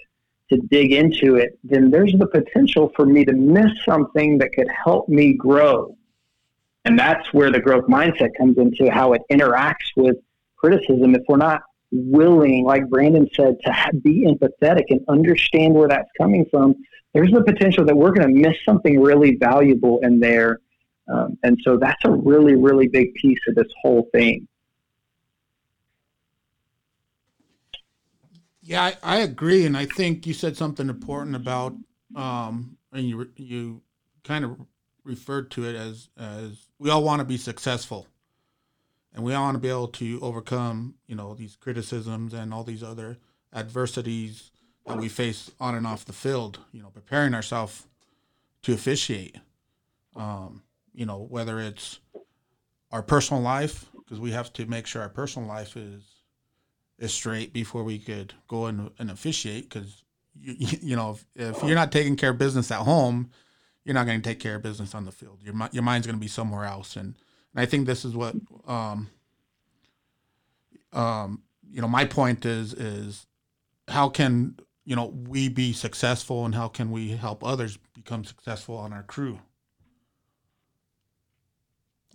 [0.52, 4.68] to dig into it, then there's the potential for me to miss something that could
[4.68, 5.96] help me grow.
[6.84, 10.16] And that's where the growth mindset comes into how it interacts with
[10.56, 11.14] criticism.
[11.14, 16.46] If we're not willing, like Brandon said, to be empathetic and understand where that's coming
[16.50, 16.74] from,
[17.14, 20.60] there's the potential that we're going to miss something really valuable in there.
[21.12, 24.48] Um, and so that's a really, really big piece of this whole thing.
[28.62, 31.74] Yeah, I, I agree, and I think you said something important about,
[32.14, 33.82] um, and you you
[34.22, 34.56] kind of
[35.04, 38.06] referred to it as as we all want to be successful,
[39.12, 42.62] and we all want to be able to overcome you know these criticisms and all
[42.62, 43.18] these other
[43.52, 44.52] adversities
[44.86, 47.86] that we face on and off the field you know preparing ourselves
[48.62, 49.36] to officiate.
[50.14, 50.62] Um,
[50.94, 51.98] you know whether it's
[52.92, 56.21] our personal life because we have to make sure our personal life is
[57.08, 60.02] straight before we could go and, and officiate because
[60.40, 63.30] you, you know if, if, you're not taking care of business at home
[63.84, 65.40] you're not going to take care of business on the field.
[65.42, 66.96] Your, your mind's going to be somewhere else.
[66.96, 67.16] And
[67.54, 68.34] and I think this is what
[68.66, 69.10] um,
[70.92, 73.26] um, you know my point is is
[73.88, 78.76] how can you know we be successful and how can we help others become successful
[78.76, 79.40] on our crew?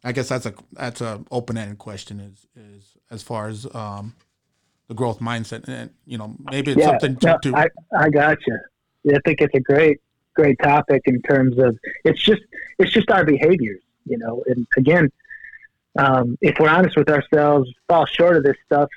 [0.04, 4.16] I guess that's a that's a open-ended question is is as far as um
[4.88, 7.68] the growth mindset and you know maybe it's yeah, something to, no, to I,
[7.98, 8.58] I got you
[9.14, 10.00] i think it's a great
[10.34, 12.42] great topic in terms of it's just
[12.80, 15.12] it's just our behaviors you know and again
[15.98, 18.88] um, if we're honest with ourselves, fall short of this stuff.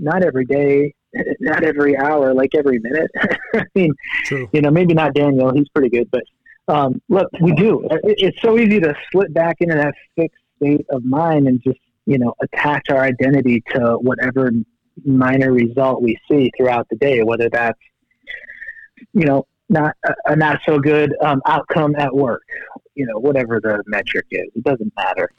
[0.00, 0.94] Not every day,
[1.40, 3.08] not every hour, like every minute.
[3.54, 3.94] I mean,
[4.24, 4.48] True.
[4.52, 5.52] you know, maybe not Daniel.
[5.54, 6.24] He's pretty good, but
[6.66, 7.86] um, look, we do.
[8.02, 11.78] It- It's so easy to slip back into that fixed state of mind and just,
[12.06, 14.50] you know, attach our identity to whatever
[15.04, 17.78] minor result we see throughout the day, whether that's,
[19.12, 22.46] you know, not a, a not so good um, outcome at work,
[22.94, 25.30] you know, whatever the metric is, it doesn't matter.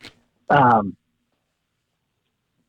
[0.50, 0.96] Um,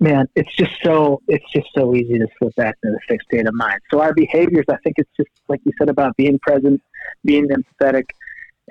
[0.01, 3.47] man, it's just so it's just so easy to slip back into the fixed state
[3.47, 3.81] of mind.
[3.91, 6.83] So our behaviors, I think, it's just like you said about being present,
[7.25, 8.05] being empathetic,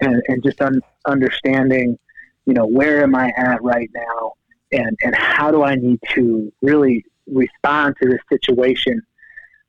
[0.02, 1.98] and, and just un- understanding,
[2.46, 4.34] you know, where am I at right now,
[4.72, 9.02] and and how do I need to really respond to this situation,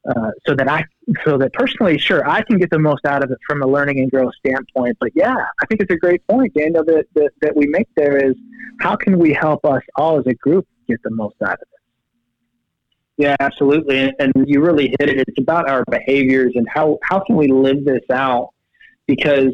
[0.09, 0.85] uh, so that I
[1.25, 4.01] so that personally, sure, I can get the most out of it from a learning
[4.01, 4.97] and growth standpoint.
[5.01, 8.17] But yeah, I think it's a great point, Daniel, that that, that we make there
[8.17, 8.35] is
[8.81, 11.81] how can we help us all as a group get the most out of it.
[13.21, 14.11] Yeah, absolutely.
[14.19, 15.29] And, you really hit it.
[15.29, 18.49] It's about our behaviors and how, how can we live this out?
[19.07, 19.53] Because,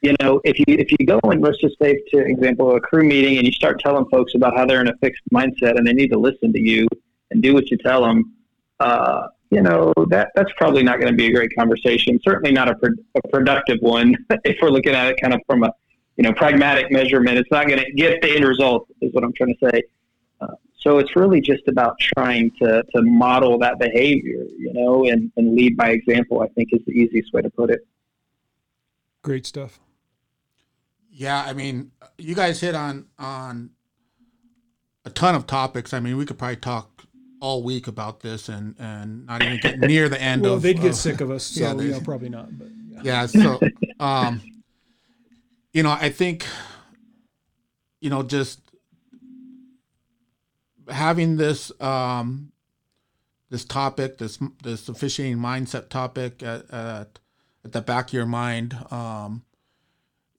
[0.00, 3.04] you know, if you if you go and let's just say, to example, a crew
[3.04, 5.92] meeting and you start telling folks about how they're in a fixed mindset and they
[5.92, 6.88] need to listen to you
[7.30, 8.32] and do what you tell them,
[8.80, 12.18] uh, you know, that that's probably not going to be a great conversation.
[12.22, 15.62] Certainly not a, pro- a productive one if we're looking at it kind of from
[15.62, 15.72] a,
[16.16, 17.38] you know, pragmatic measurement.
[17.38, 19.82] It's not going to get the end result, is what I'm trying to say.
[20.40, 25.30] Uh, so it's really just about trying to, to model that behavior, you know, and,
[25.36, 27.86] and lead by example, I think is the easiest way to put it.
[29.22, 29.80] Great stuff.
[31.10, 33.70] Yeah, I mean, you guys hit on on
[35.06, 35.94] a ton of topics.
[35.94, 36.95] I mean, we could probably talk
[37.40, 40.62] all week about this and and not even get near the end Well, of.
[40.62, 42.56] they'd get of- sick of us, so yeah, yeah, they- probably not.
[42.58, 43.00] But yeah.
[43.02, 43.60] Yeah, so
[44.00, 44.40] um,
[45.72, 46.46] you know, I think
[48.00, 48.60] you know just
[50.88, 52.52] having this um
[53.50, 57.18] this topic, this this officiating mindset topic at at,
[57.64, 59.42] at the back of your mind, um,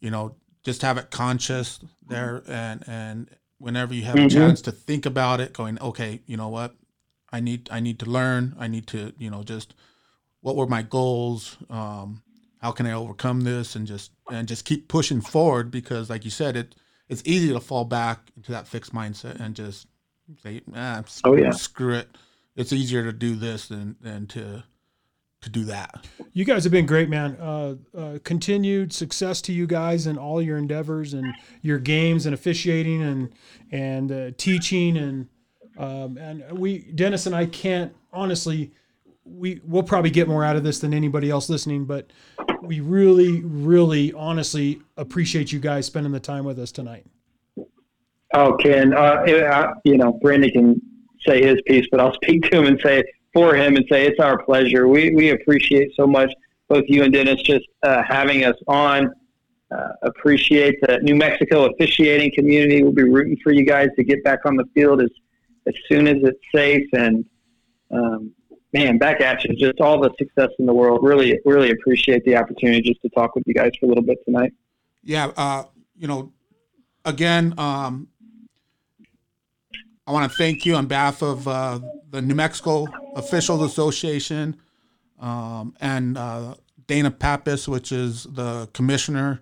[0.02, 3.30] you know, just have it conscious there, and and
[3.60, 4.34] whenever you have a Mhm.
[4.34, 6.76] chance to think about it, going, okay, you know what,
[7.38, 9.74] I need I need to learn, I need to you know just
[10.42, 12.22] what were my goals, um,
[12.62, 16.32] how can I overcome this, and just and just keep pushing forward because, like you
[16.32, 16.76] said, it
[17.10, 19.88] it's easy to fall back into that fixed mindset and just
[20.44, 21.52] say, ah, screw, Oh, yeah.
[21.52, 22.10] screw it.
[22.56, 24.64] It's easier to do this than than to
[25.42, 26.08] to do that.
[26.34, 27.38] You guys have been great, man.
[27.40, 31.28] Uh, uh, continued success to you guys in all your endeavors and
[31.62, 33.30] your games and officiating and
[33.72, 35.28] and uh, teaching and
[35.78, 38.72] um, and we Dennis and I can't honestly
[39.26, 42.12] we we'll probably get more out of this than anybody else listening, but
[42.62, 47.06] we really really honestly appreciate you guys spending the time with us tonight.
[48.34, 49.24] Oh, Ken, uh,
[49.86, 50.82] you know, Brandon can
[51.26, 53.04] say his piece, but I'll speak to him and say
[53.34, 54.88] for him and say it's our pleasure.
[54.88, 56.32] We, we appreciate so much,
[56.68, 59.14] both you and Dennis, just uh, having us on.
[59.70, 62.84] Uh, appreciate the New Mexico officiating community.
[62.84, 65.10] We'll be rooting for you guys to get back on the field as,
[65.68, 66.88] as soon as it's safe.
[66.94, 67.26] And,
[67.92, 68.32] um,
[68.74, 69.56] man, back at you.
[69.56, 71.00] Just all the success in the world.
[71.04, 74.18] Really, really appreciate the opportunity just to talk with you guys for a little bit
[74.26, 74.54] tonight.
[75.04, 75.64] Yeah, uh,
[75.98, 76.34] you know,
[77.06, 78.08] again, um,
[80.06, 81.80] I want to thank you on behalf of uh,
[82.12, 84.56] the New Mexico Officials Association
[85.20, 86.56] um, and uh,
[86.88, 89.42] Dana Pappas, which is the commissioner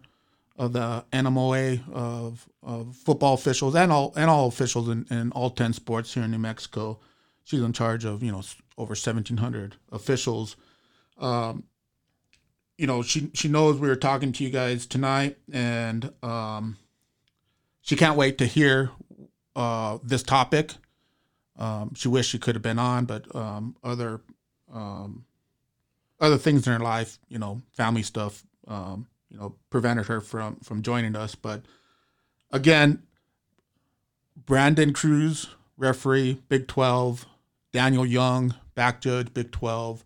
[0.58, 5.49] of the NMOA of, of football officials and all and all officials in, in all
[5.49, 6.99] ten sports here in New Mexico.
[7.43, 8.41] She's in charge of you know
[8.78, 10.56] over seventeen hundred officials.
[11.18, 11.64] Um,
[12.78, 16.78] you know she she knows we were talking to you guys tonight, and um,
[17.82, 18.91] she can't wait to hear
[19.56, 20.74] uh, this topic.
[21.58, 24.22] Um, she wished she could have been on, but um, other
[24.74, 25.26] um,
[26.20, 30.55] other things in her life, you know, family stuff, um, you know, prevented her from
[30.57, 31.36] from joining us.
[31.36, 31.63] But
[32.51, 33.03] again,
[34.36, 35.47] Brandon Cruz,
[35.78, 37.26] referee, Big Twelve,
[37.71, 40.03] Daniel Young, back judge, Big Twelve.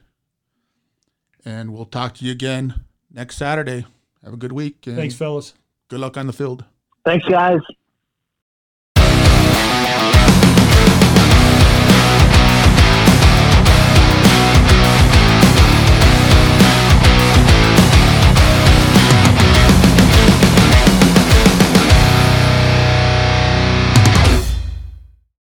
[1.45, 3.87] And we'll talk to you again next Saturday.
[4.23, 4.87] Have a good week.
[4.87, 5.55] And Thanks, fellas.
[5.89, 6.65] Good luck on the field.
[7.05, 7.61] Thanks, guys.